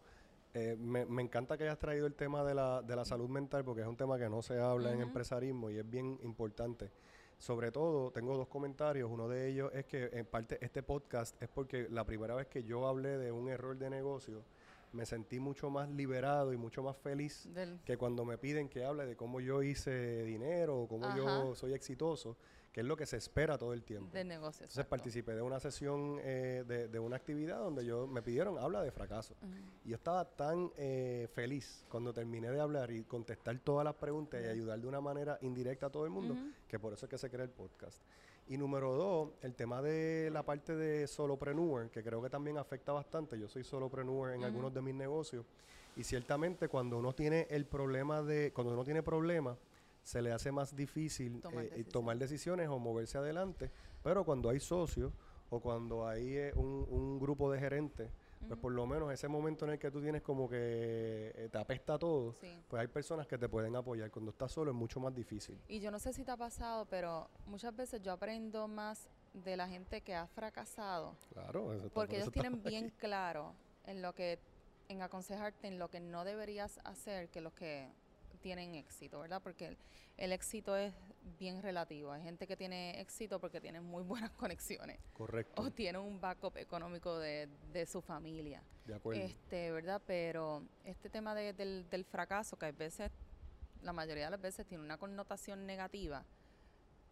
eh, 0.54 0.76
me, 0.78 1.06
me 1.06 1.22
encanta 1.22 1.56
que 1.56 1.64
hayas 1.64 1.78
traído 1.78 2.06
el 2.06 2.14
tema 2.14 2.44
de 2.44 2.54
la, 2.54 2.82
de 2.82 2.94
la 2.94 3.04
salud 3.04 3.28
mental 3.28 3.64
porque 3.64 3.80
es 3.80 3.86
un 3.86 3.96
tema 3.96 4.18
que 4.18 4.28
no 4.28 4.42
se 4.42 4.58
habla 4.60 4.92
en 4.92 5.00
empresarismo 5.00 5.70
y 5.70 5.78
es 5.78 5.88
bien 5.88 6.18
importante. 6.22 6.90
Sobre 7.38 7.72
todo, 7.72 8.12
tengo 8.12 8.36
dos 8.36 8.46
comentarios. 8.48 9.10
Uno 9.10 9.28
de 9.28 9.48
ellos 9.48 9.72
es 9.74 9.86
que 9.86 10.10
en 10.12 10.26
parte 10.26 10.58
este 10.60 10.82
podcast 10.82 11.42
es 11.42 11.48
porque 11.48 11.88
la 11.90 12.04
primera 12.04 12.34
vez 12.34 12.46
que 12.46 12.62
yo 12.62 12.86
hablé 12.86 13.18
de 13.18 13.32
un 13.32 13.48
error 13.48 13.76
de 13.76 13.90
negocio, 13.90 14.44
me 14.92 15.06
sentí 15.06 15.40
mucho 15.40 15.70
más 15.70 15.88
liberado 15.90 16.52
y 16.52 16.56
mucho 16.56 16.82
más 16.82 16.96
feliz 16.96 17.48
Del- 17.54 17.80
que 17.84 17.96
cuando 17.96 18.24
me 18.24 18.38
piden 18.38 18.68
que 18.68 18.84
hable 18.84 19.06
de 19.06 19.16
cómo 19.16 19.40
yo 19.40 19.62
hice 19.62 20.24
dinero 20.24 20.80
o 20.82 20.88
cómo 20.88 21.14
yo 21.16 21.54
soy 21.54 21.72
exitoso, 21.72 22.36
que 22.72 22.80
es 22.80 22.86
lo 22.86 22.96
que 22.96 23.04
se 23.04 23.18
espera 23.18 23.58
todo 23.58 23.74
el 23.74 23.84
tiempo. 23.84 24.10
del 24.12 24.28
negocio. 24.28 24.64
Entonces 24.64 24.76
exacto. 24.78 24.90
participé 24.90 25.34
de 25.34 25.42
una 25.42 25.60
sesión 25.60 26.18
eh, 26.22 26.64
de, 26.66 26.88
de 26.88 26.98
una 26.98 27.16
actividad 27.16 27.58
donde 27.58 27.84
yo 27.84 28.06
me 28.06 28.22
pidieron 28.22 28.58
habla 28.58 28.82
de 28.82 28.90
fracaso. 28.90 29.34
Y 29.84 29.90
yo 29.90 29.96
estaba 29.96 30.24
tan 30.24 30.70
eh, 30.76 31.28
feliz 31.34 31.84
cuando 31.90 32.14
terminé 32.14 32.50
de 32.50 32.60
hablar 32.60 32.90
y 32.90 33.04
contestar 33.04 33.58
todas 33.58 33.84
las 33.84 33.94
preguntas 33.94 34.42
y 34.42 34.48
ayudar 34.48 34.80
de 34.80 34.86
una 34.86 35.00
manera 35.02 35.38
indirecta 35.42 35.86
a 35.86 35.90
todo 35.90 36.04
el 36.06 36.10
mundo, 36.10 36.34
que 36.66 36.78
por 36.78 36.94
eso 36.94 37.04
es 37.06 37.10
que 37.10 37.18
se 37.18 37.28
crea 37.28 37.44
el 37.44 37.50
podcast. 37.50 38.00
Y 38.48 38.58
número 38.58 38.92
dos, 38.94 39.30
el 39.42 39.54
tema 39.54 39.80
de 39.80 40.28
la 40.30 40.42
parte 40.42 40.74
de 40.76 41.06
solopreneur, 41.06 41.90
que 41.90 42.02
creo 42.02 42.20
que 42.20 42.28
también 42.28 42.58
afecta 42.58 42.92
bastante. 42.92 43.38
Yo 43.38 43.48
soy 43.48 43.64
solopreneur 43.64 44.32
en 44.32 44.44
algunos 44.44 44.74
de 44.74 44.82
mis 44.82 44.94
negocios. 44.94 45.46
Y 45.96 46.04
ciertamente 46.04 46.68
cuando 46.68 46.98
uno 46.98 47.14
tiene 47.14 47.46
el 47.50 47.66
problema 47.66 48.22
de, 48.22 48.52
cuando 48.52 48.72
uno 48.72 48.84
tiene 48.84 49.02
problemas, 49.02 49.58
se 50.02 50.20
le 50.20 50.32
hace 50.32 50.50
más 50.50 50.74
difícil 50.74 51.40
Tomar 51.40 51.64
eh, 51.64 51.66
eh, 51.66 51.70
decisiones. 51.70 51.92
tomar 51.92 52.18
decisiones 52.18 52.68
o 52.68 52.78
moverse 52.78 53.18
adelante. 53.18 53.70
Pero 54.02 54.24
cuando 54.24 54.50
hay 54.50 54.58
socios 54.58 55.12
o 55.50 55.60
cuando 55.60 56.06
hay 56.06 56.36
eh, 56.36 56.52
un, 56.56 56.86
un 56.90 57.20
grupo 57.20 57.50
de 57.52 57.60
gerentes, 57.60 58.10
pues 58.48 58.58
por 58.60 58.72
lo 58.72 58.86
menos 58.86 59.12
ese 59.12 59.28
momento 59.28 59.64
en 59.64 59.72
el 59.72 59.78
que 59.78 59.90
tú 59.90 60.00
tienes 60.02 60.22
como 60.22 60.48
que 60.48 61.32
eh, 61.34 61.48
te 61.50 61.58
apesta 61.58 61.98
todo, 61.98 62.32
Sí. 62.34 62.50
pues 62.68 62.80
hay 62.80 62.88
personas 62.88 63.26
que 63.26 63.38
te 63.38 63.48
pueden 63.48 63.74
apoyar. 63.76 64.10
Cuando 64.10 64.30
estás 64.30 64.52
solo 64.52 64.70
es 64.70 64.76
mucho 64.76 65.00
más 65.00 65.14
difícil. 65.14 65.58
Y 65.68 65.80
yo 65.80 65.90
no 65.90 65.98
sé 65.98 66.12
si 66.12 66.24
te 66.24 66.30
ha 66.30 66.36
pasado, 66.36 66.86
pero 66.86 67.28
muchas 67.46 67.74
veces 67.74 68.02
yo 68.02 68.12
aprendo 68.12 68.68
más 68.68 69.08
de 69.32 69.56
la 69.56 69.66
gente 69.68 70.00
que 70.02 70.14
ha 70.14 70.26
fracasado. 70.26 71.16
Claro, 71.32 71.72
eso 71.72 71.88
Porque 71.90 72.14
por 72.16 72.22
ellos 72.22 72.32
tienen 72.32 72.62
bien 72.62 72.86
aquí. 72.86 72.96
claro 72.98 73.54
en 73.86 74.02
lo 74.02 74.14
que, 74.14 74.38
en 74.88 75.02
aconsejarte 75.02 75.68
en 75.68 75.78
lo 75.78 75.88
que 75.88 76.00
no 76.00 76.24
deberías 76.24 76.78
hacer 76.84 77.28
que 77.30 77.40
los 77.40 77.52
que 77.54 77.88
tienen 78.40 78.74
éxito, 78.74 79.20
¿verdad? 79.20 79.40
Porque 79.42 79.66
el, 79.68 79.78
el 80.18 80.32
éxito 80.32 80.76
es 80.76 80.92
bien 81.38 81.62
relativo. 81.62 82.12
Hay 82.12 82.22
gente 82.22 82.46
que 82.46 82.56
tiene 82.56 83.00
éxito 83.00 83.38
porque 83.40 83.60
tiene 83.60 83.80
muy 83.80 84.02
buenas 84.02 84.30
conexiones 84.36 84.98
Correcto, 85.12 85.62
o 85.62 85.70
tiene 85.70 85.98
un 85.98 86.20
backup 86.20 86.56
económico 86.56 87.18
de, 87.18 87.48
de 87.72 87.86
su 87.86 88.00
familia. 88.00 88.62
de 88.86 88.94
acuerdo. 88.94 89.22
Este, 89.22 89.70
¿verdad? 89.72 90.00
Pero 90.06 90.62
este 90.84 91.08
tema 91.10 91.34
de- 91.34 91.52
del, 91.52 91.88
del 91.90 92.04
fracaso, 92.04 92.56
que 92.58 92.66
a 92.66 92.72
veces, 92.72 93.10
la 93.82 93.92
mayoría 93.92 94.24
de 94.26 94.30
las 94.32 94.40
veces 94.40 94.66
tiene 94.66 94.82
una 94.84 94.98
connotación 94.98 95.66
negativa 95.66 96.24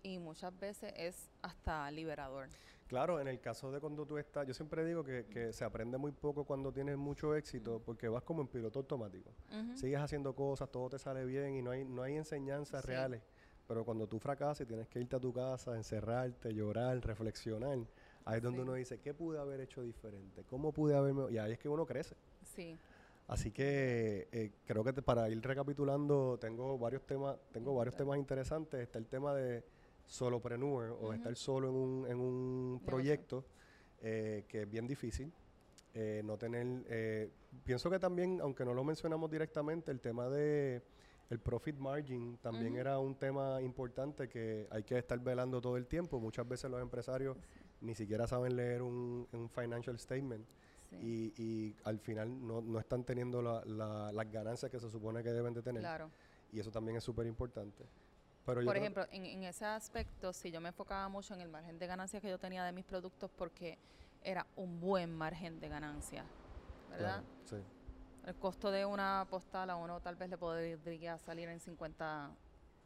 y 0.03 0.19
muchas 0.19 0.59
veces 0.59 0.93
es 0.97 1.31
hasta 1.43 1.91
liberador. 1.91 2.49
Claro, 2.87 3.21
en 3.21 3.29
el 3.29 3.39
caso 3.41 3.71
de 3.71 3.79
cuando 3.81 4.05
tú 4.05 4.19
estás, 4.19 4.45
yo 4.49 4.55
siempre 4.55 4.85
digo 4.85 5.05
que, 5.05 5.27
que 5.27 5.53
se 5.53 5.65
aprende 5.65 5.97
muy 5.97 6.11
poco 6.11 6.45
cuando 6.45 6.73
tienes 6.73 6.97
mucho 6.97 7.37
éxito 7.37 7.81
porque 7.85 8.09
vas 8.09 8.25
como 8.25 8.43
en 8.43 8.49
piloto 8.49 8.81
automático. 8.81 9.31
Sigues 9.77 10.01
haciendo 10.01 10.35
cosas, 10.35 10.71
todo 10.73 10.89
te 10.91 10.99
sale 10.99 11.25
bien 11.25 11.55
y 11.55 11.63
no 11.63 11.71
hay, 11.71 11.85
no 11.85 12.03
hay 12.03 12.17
enseñanzas 12.17 12.83
Sí. 12.83 12.89
reales. 12.89 13.23
Pero 13.71 13.85
cuando 13.85 14.09
tú 14.09 14.19
fracasas 14.19 14.63
y 14.63 14.67
tienes 14.67 14.89
que 14.89 14.99
irte 14.99 15.15
a 15.15 15.21
tu 15.21 15.33
casa, 15.33 15.77
encerrarte, 15.77 16.53
llorar, 16.53 16.99
reflexionar, 17.07 17.79
ahí 18.25 18.39
es 18.39 18.43
donde 18.43 18.59
Sí. 18.59 18.63
uno 18.65 18.75
dice, 18.75 18.99
¿qué 18.99 19.15
pude 19.15 19.39
haber 19.39 19.61
hecho 19.61 19.81
diferente? 19.81 20.43
¿Cómo 20.51 20.73
pude 20.73 20.97
haberme...? 20.97 21.31
Y 21.31 21.39
ahí 21.39 21.53
es 21.53 21.59
que 21.61 21.69
uno 21.69 21.87
crece. 21.87 22.17
Sí. 22.43 22.77
Así 23.29 23.53
que 23.53 24.27
eh, 24.33 24.51
creo 24.67 24.83
que 24.83 24.93
te- 24.93 25.03
para 25.03 25.29
ir 25.31 25.41
recapitulando, 25.41 26.37
tengo 26.41 26.77
varios 26.79 27.07
temas, 27.07 27.37
tengo 27.53 27.73
varios 27.77 27.95
temas 27.95 28.19
interesantes. 28.19 28.81
Está 28.81 28.99
el 28.99 29.07
tema 29.07 29.35
de 29.35 29.63
solopreneur 30.05 30.99
o 31.01 31.13
estar 31.13 31.37
solo 31.37 31.69
en 31.69 31.75
un, 31.77 32.07
en 32.09 32.19
un 32.19 32.83
proyecto 32.85 33.45
eh, 34.03 34.47
que 34.49 34.63
es 34.63 34.69
bien 34.69 34.89
difícil. 34.89 35.33
Eh, 35.95 36.23
no 36.25 36.37
tener, 36.37 36.67
eh, 36.89 37.31
pienso 37.63 37.89
que 37.89 38.01
también, 38.01 38.41
aunque 38.41 38.65
no 38.65 38.75
lo 38.75 38.83
mencionamos 38.83 39.31
directamente, 39.31 39.93
el 39.93 40.01
tema 40.01 40.29
de 40.29 40.83
el 41.31 41.39
profit 41.39 41.77
margin 41.79 42.37
también 42.39 42.77
era 42.77 42.99
un 42.99 43.15
tema 43.15 43.63
importante 43.63 44.29
que 44.29 44.67
hay 44.71 44.83
que 44.83 44.99
estar 44.99 45.19
velando 45.21 45.61
todo 45.61 45.77
el 45.77 45.87
tiempo. 45.87 46.19
Muchas 46.21 46.47
veces 46.47 46.71
los 46.71 46.83
empresarios 46.83 47.37
ni 47.81 47.95
siquiera 47.95 48.27
saben 48.27 48.57
leer 48.57 48.83
un, 48.83 49.27
un 49.33 49.49
financial 49.49 49.99
statement 49.99 50.45
Sí. 50.91 50.97
y, 51.37 51.43
y 51.43 51.77
al 51.85 52.01
final 52.01 52.45
no, 52.45 52.61
no 52.61 52.81
están 52.81 53.05
teniendo 53.05 53.41
la- 53.41 53.63
la- 53.65 54.11
las 54.11 54.33
ganancias 54.33 54.73
que 54.73 54.81
se 54.81 54.91
supone 54.91 55.23
que 55.23 55.31
deben 55.31 55.55
de 55.55 55.63
tener. 55.63 55.83
Claro. 55.83 56.11
Y 56.53 56.59
eso 56.59 56.73
también 56.73 56.97
es 56.97 57.05
súper 57.05 57.29
importante. 57.29 57.85
Pero 58.45 58.65
Por 58.65 58.77
ejemplo, 58.77 59.07
en, 59.13 59.25
en 59.25 59.45
ese 59.45 59.65
aspecto, 59.67 60.33
si 60.33 60.51
yo 60.51 60.61
me 60.61 60.71
enfocaba 60.71 61.09
mucho 61.09 61.33
en 61.35 61.43
el 61.43 61.49
margen 61.49 61.79
de 61.79 61.87
ganancias 61.87 62.21
que 62.21 62.29
yo 62.29 62.39
tenía 62.41 62.65
de 62.65 62.73
mis 62.73 62.85
productos 62.85 63.31
porque 63.39 63.79
era 64.25 64.45
un 64.57 64.81
buen 64.81 65.15
margen 65.17 65.61
de 65.61 65.69
ganancia, 65.69 66.25
¿verdad? 66.91 67.23
Claro, 67.23 67.27
sí. 67.45 67.57
El 68.31 68.37
costo 68.37 68.71
de 68.71 68.85
una 68.87 69.27
postal 69.29 69.71
a 69.71 69.77
uno 69.77 70.01
tal 70.01 70.15
vez 70.15 70.31
le 70.31 70.39
podría 70.39 71.19
salir 71.19 71.49
en 71.49 71.59
50, 71.59 72.31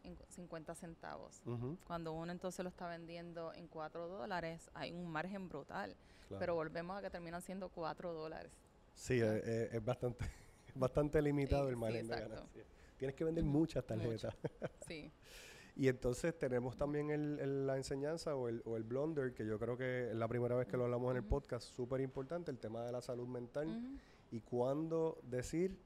en 0.05 0.17
50 0.31 0.75
centavos. 0.75 1.43
Cuando 1.87 2.15
uno 2.15 2.33
entonces 2.33 2.63
lo 2.63 2.71
está 2.71 2.89
vendiendo 2.89 3.53
en 3.53 3.69
4 3.69 4.09
dólares, 4.09 4.71
hay 4.73 4.93
un 4.93 5.07
margen 5.07 5.49
brutal. 5.51 5.95
claro. 6.29 6.41
Pero 6.41 6.55
volvemos 6.55 6.97
a 6.99 7.03
que 7.03 7.11
terminan 7.11 7.43
siendo 7.43 7.69
4 7.69 8.15
dólares. 8.15 8.53
Sí, 8.95 9.21
es, 9.21 9.45
es- 9.47 9.75
es 9.75 9.85
bastante, 9.85 10.25
bastante 10.75 11.21
limitado 11.21 11.65
Sí, 11.65 11.69
el 11.69 11.75
sí, 11.75 11.81
margen 11.81 12.09
de 12.09 12.21
ganancia. 12.21 12.65
Tienes 12.97 13.15
que 13.15 13.25
vender 13.25 13.45
muchas 13.45 13.85
tarjetas. 13.85 14.35
Sí. 14.89 15.13
y 15.77 15.89
entonces 15.89 16.39
tenemos 16.39 16.77
también 16.79 17.11
el- 17.11 17.39
el- 17.39 17.67
la 17.67 17.77
enseñanza 17.77 18.35
o 18.35 18.49
el, 18.49 18.63
o 18.65 18.77
el 18.79 18.85
blunder, 18.85 19.35
que 19.35 19.45
yo 19.45 19.59
creo 19.59 19.77
que 19.77 20.09
es 20.11 20.15
la 20.17 20.27
primera 20.27 20.55
vez 20.57 20.69
que 20.69 20.79
lo 20.79 20.85
hablamos 20.85 21.11
en 21.11 21.19
el 21.19 21.25
podcast, 21.25 21.69
súper 21.75 22.01
importante, 22.01 22.51
el 22.51 22.59
tema 22.59 22.83
de 22.87 22.93
la 22.93 23.03
salud 23.03 23.27
mental. 23.29 23.99
Y 24.35 24.41
cuándo 24.41 25.21
decir, 25.23 25.79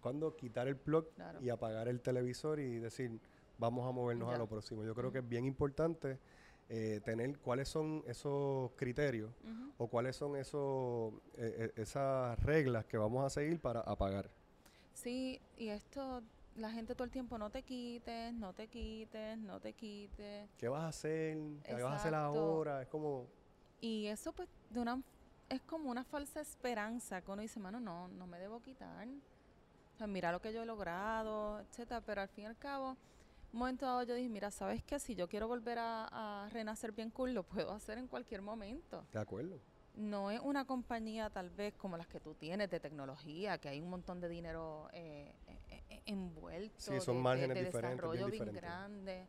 cuándo 0.00 0.36
quitar 0.36 0.68
el 0.68 0.76
plug 0.76 1.08
Claro. 1.16 1.42
y 1.42 1.48
apagar 1.48 1.88
el 1.88 2.00
televisor 2.00 2.60
y 2.60 2.78
decir, 2.78 3.18
vamos 3.58 3.84
a 3.88 3.90
movernos 3.90 4.28
a 4.28 4.32
Ya. 4.34 4.38
lo 4.38 4.46
próximo. 4.46 4.84
Yo 4.84 4.94
creo 4.94 5.10
que 5.10 5.18
es 5.18 5.28
bien 5.28 5.44
importante 5.44 6.20
eh, 6.68 7.00
tener 7.04 7.36
cuáles 7.40 7.68
son 7.68 8.04
esos 8.06 8.70
criterios 8.76 9.32
Ujú. 9.42 9.72
o 9.78 9.88
cuáles 9.88 10.14
son 10.14 10.36
esos, 10.36 11.12
eh, 11.36 11.72
esas 11.74 12.38
reglas 12.44 12.84
que 12.84 12.96
vamos 12.96 13.24
a 13.24 13.30
seguir 13.30 13.60
para 13.60 13.80
apagar. 13.80 14.30
Sí, 14.94 15.40
y 15.58 15.70
esto, 15.70 16.22
la 16.54 16.70
gente 16.70 16.94
todo 16.94 17.02
el 17.04 17.10
tiempo, 17.10 17.36
no 17.36 17.50
te 17.50 17.64
quites, 17.64 18.32
no 18.34 18.52
te 18.52 18.68
quites, 18.68 19.38
no 19.38 19.58
te 19.58 19.72
quites. 19.72 20.48
¿Qué 20.56 20.68
vas 20.68 20.82
a 20.84 20.88
hacer? 20.88 21.36
¿Qué 21.64 21.72
vas 21.72 21.82
a 21.82 21.96
hacer 21.96 22.14
Exacto. 22.14 22.38
ahora? 22.38 22.82
Es 22.82 22.88
como, 22.88 23.26
Y 23.80 24.06
eso 24.06 24.32
pues 24.32 24.48
de 24.70 24.78
una 24.78 25.02
es 25.52 25.60
como 25.62 25.90
una 25.90 26.02
falsa 26.02 26.40
esperanza 26.40 27.20
que 27.20 27.30
uno 27.30 27.42
dice, 27.42 27.60
mano, 27.60 27.78
no, 27.78 28.08
no 28.08 28.26
me 28.26 28.38
debo 28.38 28.60
quitar. 28.62 29.06
O 29.06 29.98
sea, 29.98 30.06
mira 30.06 30.32
lo 30.32 30.40
que 30.40 30.52
yo 30.52 30.62
he 30.62 30.66
logrado, 30.66 31.60
etcétera, 31.60 32.00
pero 32.00 32.22
al 32.22 32.28
fin 32.28 32.44
y 32.44 32.46
al 32.46 32.56
cabo, 32.56 32.96
un 33.52 33.58
momento 33.58 33.84
dado 33.84 34.02
yo 34.02 34.14
dije, 34.14 34.30
mira, 34.30 34.50
¿sabes 34.50 34.82
qué? 34.82 34.98
Si 34.98 35.14
yo 35.14 35.28
quiero 35.28 35.48
volver 35.48 35.78
a, 35.78 36.44
a 36.44 36.48
renacer 36.48 36.92
bien 36.92 37.10
cool, 37.10 37.34
lo 37.34 37.42
puedo 37.42 37.72
hacer 37.72 37.98
en 37.98 38.08
cualquier 38.08 38.40
momento. 38.40 39.04
de 39.12 39.18
acuerdo. 39.18 39.60
No 39.94 40.30
es 40.30 40.40
una 40.40 40.64
compañía 40.64 41.28
tal 41.28 41.50
vez 41.50 41.74
como 41.74 41.98
las 41.98 42.06
que 42.06 42.18
tú 42.18 42.32
tienes 42.34 42.70
de 42.70 42.80
tecnología, 42.80 43.58
que 43.58 43.68
hay 43.68 43.78
un 43.78 43.90
montón 43.90 44.20
de 44.20 44.28
dinero 44.30 44.88
eh, 44.94 45.34
eh, 45.46 45.82
eh, 45.90 46.02
envuelto 46.06 46.74
Sí, 46.78 46.98
son 47.00 47.16
de, 47.16 47.22
márgenes 47.22 47.56
de 47.58 47.64
diferentes, 47.64 47.98
desarrollo 48.00 48.28
bien 48.28 48.54
grande. 48.54 49.26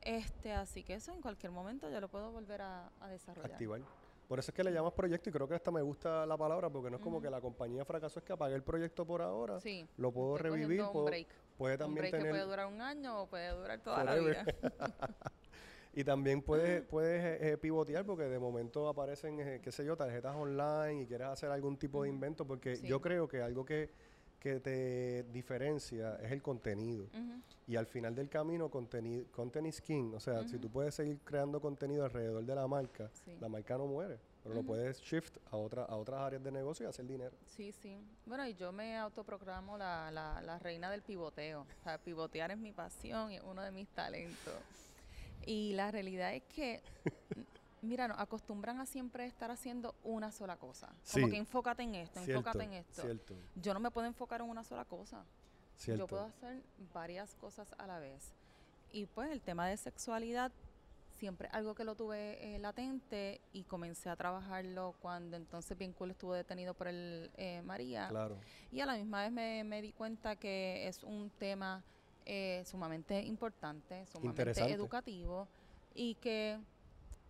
Este, 0.00 0.52
así 0.52 0.82
que 0.82 0.94
eso 0.94 1.12
en 1.12 1.20
cualquier 1.20 1.52
momento 1.52 1.90
yo 1.90 2.00
lo 2.00 2.08
puedo 2.08 2.30
volver 2.30 2.62
a, 2.62 2.90
a 3.00 3.08
desarrollar. 3.08 3.50
activar. 3.50 3.82
Por 4.28 4.38
eso 4.38 4.50
es 4.50 4.54
que 4.54 4.62
le 4.62 4.70
llamas 4.72 4.92
proyecto 4.92 5.30
y 5.30 5.32
creo 5.32 5.48
que 5.48 5.54
hasta 5.54 5.70
me 5.70 5.80
gusta 5.80 6.26
la 6.26 6.36
palabra 6.36 6.68
porque 6.68 6.90
no 6.90 6.96
es 6.98 7.02
como 7.02 7.20
que 7.20 7.30
la 7.30 7.40
compañía 7.40 7.82
fracasó, 7.86 8.18
es 8.18 8.24
que 8.26 8.34
apagué 8.34 8.54
el 8.54 8.62
proyecto 8.62 9.06
por 9.06 9.22
ahora, 9.22 9.58
Sí, 9.58 9.88
lo 9.96 10.12
puedo 10.12 10.36
estoy 10.36 10.50
revivir, 10.50 10.66
cogiendo 10.80 10.86
un 10.88 10.92
puedo- 10.92 11.04
break. 11.06 11.28
puede 11.56 11.74
un 11.74 11.78
también 11.78 11.98
break 12.02 12.10
tener... 12.12 12.26
que 12.26 12.30
puede 12.32 12.44
durar 12.44 12.66
un 12.66 12.80
año 12.82 13.22
o 13.22 13.26
puede 13.26 13.48
durar 13.50 13.80
toda 13.80 14.04
Forever. 14.04 14.36
la 14.36 14.42
vida. 14.44 14.54
Y 15.94 16.04
también 16.04 16.42
puedes, 16.42 16.82
puedes 16.82 17.24
eh, 17.24 17.52
eh, 17.52 17.56
pivotear 17.56 18.04
porque 18.04 18.24
de 18.24 18.38
momento 18.38 18.86
aparecen, 18.88 19.40
eh, 19.40 19.60
qué 19.60 19.72
sé 19.72 19.84
yo, 19.84 19.96
tarjetas 19.96 20.36
online 20.36 21.02
y 21.02 21.06
quieres 21.06 21.26
hacer 21.28 21.50
algún 21.50 21.76
tipo 21.76 22.02
de 22.04 22.10
invento 22.10 22.46
porque 22.46 22.76
Sí. 22.76 22.86
yo 22.86 23.00
creo 23.00 23.26
que 23.26 23.42
algo 23.42 23.64
que, 23.64 23.90
que 24.38 24.60
te 24.60 25.24
diferencia 25.32 26.16
es 26.22 26.30
el 26.32 26.42
contenido. 26.42 27.06
Y 27.66 27.76
al 27.76 27.86
final 27.86 28.14
del 28.14 28.28
camino, 28.28 28.70
contenido, 28.70 29.26
content 29.32 29.66
is 29.66 29.80
king. 29.80 30.12
O 30.14 30.20
sea, 30.20 30.46
si 30.48 30.58
tú 30.58 30.70
puedes 30.70 30.94
seguir 30.94 31.18
creando 31.24 31.60
contenido 31.60 32.04
alrededor 32.04 32.44
de 32.44 32.54
la 32.54 32.66
marca, 32.66 33.10
Sí. 33.24 33.36
la 33.40 33.48
marca 33.48 33.76
no 33.76 33.86
muere. 33.86 34.18
Pero 34.42 34.54
lo 34.54 34.62
puedes 34.62 35.00
shift 35.02 35.36
a, 35.50 35.56
otra, 35.56 35.82
a 35.84 35.96
otras 35.96 36.20
áreas 36.20 36.42
de 36.42 36.50
negocio 36.52 36.86
y 36.86 36.88
hacer 36.88 37.06
dinero. 37.06 37.36
Sí, 37.44 37.72
sí. 37.72 37.98
Bueno, 38.24 38.46
y 38.46 38.54
yo 38.54 38.72
me 38.72 38.96
autoproclamo 38.96 39.76
la, 39.76 40.10
la, 40.10 40.40
la 40.40 40.58
reina 40.58 40.90
del 40.90 41.02
pivoteo. 41.02 41.62
O 41.62 41.82
sea, 41.82 41.98
pivotear 41.98 42.50
es 42.52 42.58
mi 42.58 42.72
pasión 42.72 43.32
y 43.32 43.36
es 43.36 43.42
uno 43.42 43.62
de 43.62 43.70
mis 43.72 43.88
talentos. 43.88 44.54
Y 45.44 45.72
la 45.74 45.90
realidad 45.90 46.32
es 46.34 46.44
que, 46.44 46.80
mira, 47.82 48.08
nos 48.08 48.18
acostumbran 48.18 48.80
a 48.80 48.86
siempre 48.86 49.26
estar 49.26 49.50
haciendo 49.50 49.94
una 50.04 50.30
sola 50.32 50.56
cosa. 50.56 50.92
Como 51.12 51.28
que 51.28 51.36
enfócate 51.36 51.82
en 51.82 51.94
esto, 51.94 52.20
enfócate 52.20 52.64
en 52.64 52.72
esto. 52.74 53.02
Cierto, 53.02 53.34
Yo 53.56 53.74
no 53.74 53.80
me 53.80 53.90
puedo 53.90 54.06
enfocar 54.06 54.40
en 54.40 54.48
una 54.48 54.64
sola 54.64 54.84
cosa. 54.84 55.24
cierto. 55.76 56.02
Yo 56.02 56.06
puedo 56.06 56.24
hacer 56.24 56.62
varias 56.92 57.34
cosas 57.34 57.74
a 57.78 57.86
la 57.86 57.98
vez. 57.98 58.34
Y 58.92 59.06
pues 59.06 59.30
el 59.30 59.40
tema 59.40 59.68
de 59.68 59.76
sexualidad, 59.76 60.50
siempre 61.18 61.48
algo 61.52 61.74
que 61.74 61.84
lo 61.84 61.94
tuve 61.94 62.54
eh, 62.54 62.58
latente 62.58 63.40
y 63.52 63.64
comencé 63.64 64.08
a 64.08 64.16
trabajarlo 64.16 64.94
cuando 65.02 65.36
entonces 65.36 65.76
bien 65.76 65.92
cool 65.92 66.12
estuvo 66.12 66.32
detenido 66.32 66.74
por 66.74 66.88
el 66.88 67.30
eh, 67.36 67.60
María. 67.62 68.08
Claro. 68.08 68.38
Y 68.70 68.80
a 68.80 68.86
la 68.86 68.94
misma 68.94 69.22
vez 69.22 69.32
me, 69.32 69.64
me 69.64 69.82
di 69.82 69.92
cuenta 69.92 70.36
que 70.36 70.86
es 70.86 71.02
un 71.02 71.30
tema 71.30 71.82
eh, 72.24 72.62
sumamente 72.66 73.22
importante, 73.22 74.04
sumamente 74.06 74.70
educativo 74.70 75.48
y 75.94 76.14
que 76.16 76.58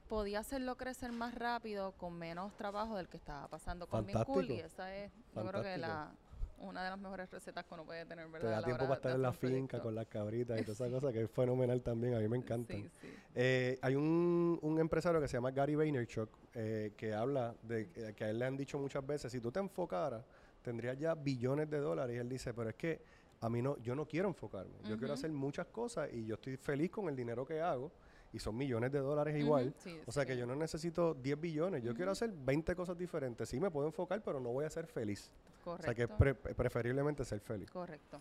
podía 0.09 0.41
hacerlo 0.41 0.77
crecer 0.77 1.13
más 1.13 1.35
rápido 1.35 1.93
con 1.93 2.15
menos 2.19 2.57
trabajo 2.57 2.97
del 2.97 3.09
que 3.09 3.17
estaba 3.17 3.49
pasando 3.49 3.87
con 3.87 4.07
Bien 4.07 4.19
Cool. 4.25 4.45
Y 4.45 4.61
Fantástico. 4.61 4.67
esa 4.67 4.97
es, 4.97 5.13
yo 5.13 5.41
creo 5.47 5.63
que 5.63 5.71
Fantástico. 5.71 5.87
la, 5.87 6.13
una 6.61 6.83
de 6.83 6.91
las 6.91 6.99
mejores 6.99 7.31
recetas 7.31 7.65
que 7.65 7.75
uno 7.75 7.85
puede 7.85 8.05
tener, 8.05 8.27
¿verdad? 8.29 8.41
Te 8.41 8.47
da 8.47 8.61
la 8.61 8.65
tiempo 8.65 8.85
para 8.85 8.95
estar 8.95 9.13
en 9.13 9.23
la 9.23 9.33
finca 9.33 9.81
con 9.81 9.95
las 9.95 10.07
cabritas 10.07 10.61
y 10.61 10.65
toda 10.65 10.89
esa 10.89 10.91
cosa 11.01 11.13
que 11.13 11.23
es 11.23 11.31
fenomenal 11.31 11.81
también. 11.83 12.15
A 12.15 12.19
mí 12.19 12.29
me. 12.29 12.43
Sí, 12.43 12.89
sí. 13.01 13.15
Eh, 13.35 13.79
hay 13.81 13.95
un, 13.95 14.59
un 14.61 14.81
empresario 14.81 15.21
que 15.21 15.29
se 15.29 15.37
llama 15.37 15.51
Gary 15.53 15.77
Vaynerchuk 15.77 16.31
eh, 16.55 16.93
que 16.97 17.15
habla 17.15 17.55
de 17.63 17.91
eh, 17.95 18.15
que 18.17 18.25
a 18.25 18.31
él 18.31 18.39
le 18.39 18.47
han 18.47 18.57
dicho 18.57 18.79
muchas 18.79 19.07
veces, 19.07 19.31
si 19.31 19.41
tú 19.41 19.53
te 19.53 19.61
enfocaras, 19.61 20.25
tendrías 20.63 20.99
ya 20.99 21.15
billones 21.15 21.71
de 21.71 21.79
dólares. 21.79 22.17
Y 22.17 22.19
él 22.19 22.29
dice, 22.29 22.53
pero 22.55 22.71
es 22.71 22.77
que 22.77 23.01
a 23.41 23.49
mí 23.49 23.63
no, 23.63 23.79
yo 23.79 23.95
no 23.95 24.07
quiero 24.07 24.29
enfocarme. 24.29 24.75
Yo 24.85 24.99
quiero 24.99 25.15
hacer 25.15 25.31
muchas 25.31 25.67
cosas 25.67 26.13
y 26.13 26.25
yo 26.25 26.35
estoy 26.35 26.57
feliz 26.57 26.91
con 26.91 27.09
el 27.09 27.15
dinero 27.15 27.47
que 27.47 27.61
hago. 27.61 27.93
Y 28.33 28.39
son 28.39 28.57
millones 28.57 28.93
de 28.93 28.99
dólares 28.99 29.37
igual. 29.39 29.75
sí, 29.79 29.99
o 30.07 30.13
sea 30.13 30.27
que 30.27 30.37
yo 30.37 30.45
no 30.47 30.55
necesito 30.55 31.15
10 31.15 31.41
billones. 31.41 31.83
Yo 31.83 31.95
quiero 31.95 32.11
hacer 32.13 32.31
20 32.31 32.75
cosas 32.77 32.97
diferentes. 32.99 33.49
Sí 33.49 33.59
me 33.59 33.71
puedo 33.71 33.87
enfocar, 33.87 34.23
pero 34.23 34.39
no 34.39 34.51
voy 34.51 34.65
a 34.67 34.71
ser 34.71 34.87
feliz. 34.87 35.31
Correcto. 35.65 35.83
O 35.83 35.85
sea 35.85 35.95
que 35.95 36.03
es 36.03 36.09
pre- 36.19 36.35
preferiblemente 36.35 37.25
ser 37.25 37.41
feliz. 37.41 37.71
Correcto. 37.71 38.21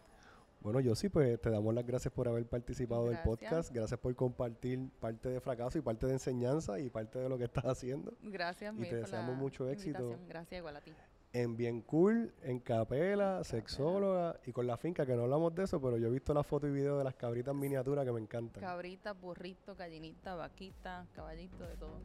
Bueno, 0.60 0.80
yo 0.80 0.96
sí, 0.96 1.08
pues 1.08 1.39
te 1.39 1.50
damos 1.52 1.74
las 1.74 1.86
gracias 1.86 2.12
por 2.13 2.28
haber 2.28 2.46
participado 2.48 3.06
del 3.10 3.20
podcast. 3.20 3.72
Gracias 3.72 4.00
por 4.00 4.15
compartir 4.15 4.89
parte 5.00 5.30
de 5.30 5.39
fracaso 5.39 5.78
y 5.78 5.82
parte 5.82 6.08
de 6.08 6.13
enseñanza 6.13 6.80
y 6.80 6.89
parte 6.89 7.20
de 7.20 7.30
lo 7.30 7.38
que 7.38 7.43
estás 7.43 7.65
haciendo. 7.65 8.13
Gracias, 8.24 8.74
Y 8.76 8.82
te 8.89 8.96
deseamos 8.96 9.36
mucho 9.38 9.70
éxito. 9.70 10.00
invitación. 10.00 10.28
Gracias 10.28 10.58
igual 10.60 10.76
a 10.78 10.82
ti. 10.82 10.93
En 11.34 11.56
Bien 11.58 11.82
Cool, 11.82 12.34
en 12.42 12.60
Capela, 12.60 13.44
sexóloga 13.44 14.40
y 14.46 14.52
con 14.52 14.66
la 14.66 14.78
finca, 14.78 15.06
que 15.06 15.16
no 15.16 15.24
hablamos 15.24 15.54
de 15.54 15.63
eso, 15.66 15.80
pero 15.82 15.98
yo 15.98 16.08
he 16.08 16.12
visto 16.12 16.34
la 16.34 16.44
foto 16.44 16.68
y 16.68 16.72
video 16.72 16.98
de 16.98 17.04
las 17.04 17.16
cabritas 17.16 17.54
miniaturas 17.54 18.06
que 18.06 18.12
me 18.12 18.22
encantan. 18.22 18.62
Cabrita, 18.62 19.13
burrito, 19.13 19.76
gallinita, 19.76 20.36
vaquita, 20.36 21.06
caballito, 21.13 21.68
de 21.68 21.76
todo. 21.76 22.00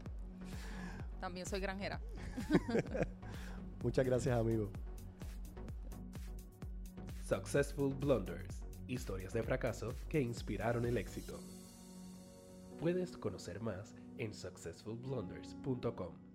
También 1.21 1.47
soy 1.47 1.61
granjera. 1.61 2.01
Muchas 3.83 4.05
gracias, 4.05 4.37
amigos. 4.37 4.71
Successful 7.25 7.95
Blunders. 7.95 8.63
Historias 8.89 9.33
de 9.33 9.43
fracaso 9.43 9.95
que 10.09 10.21
inspiraron 10.21 10.85
el 10.85 10.99
éxito. 10.99 11.39
Puedes 12.81 13.17
conocer 13.17 13.61
más 13.61 13.95
en 14.19 14.35
successfulblunders.com. 14.35 16.32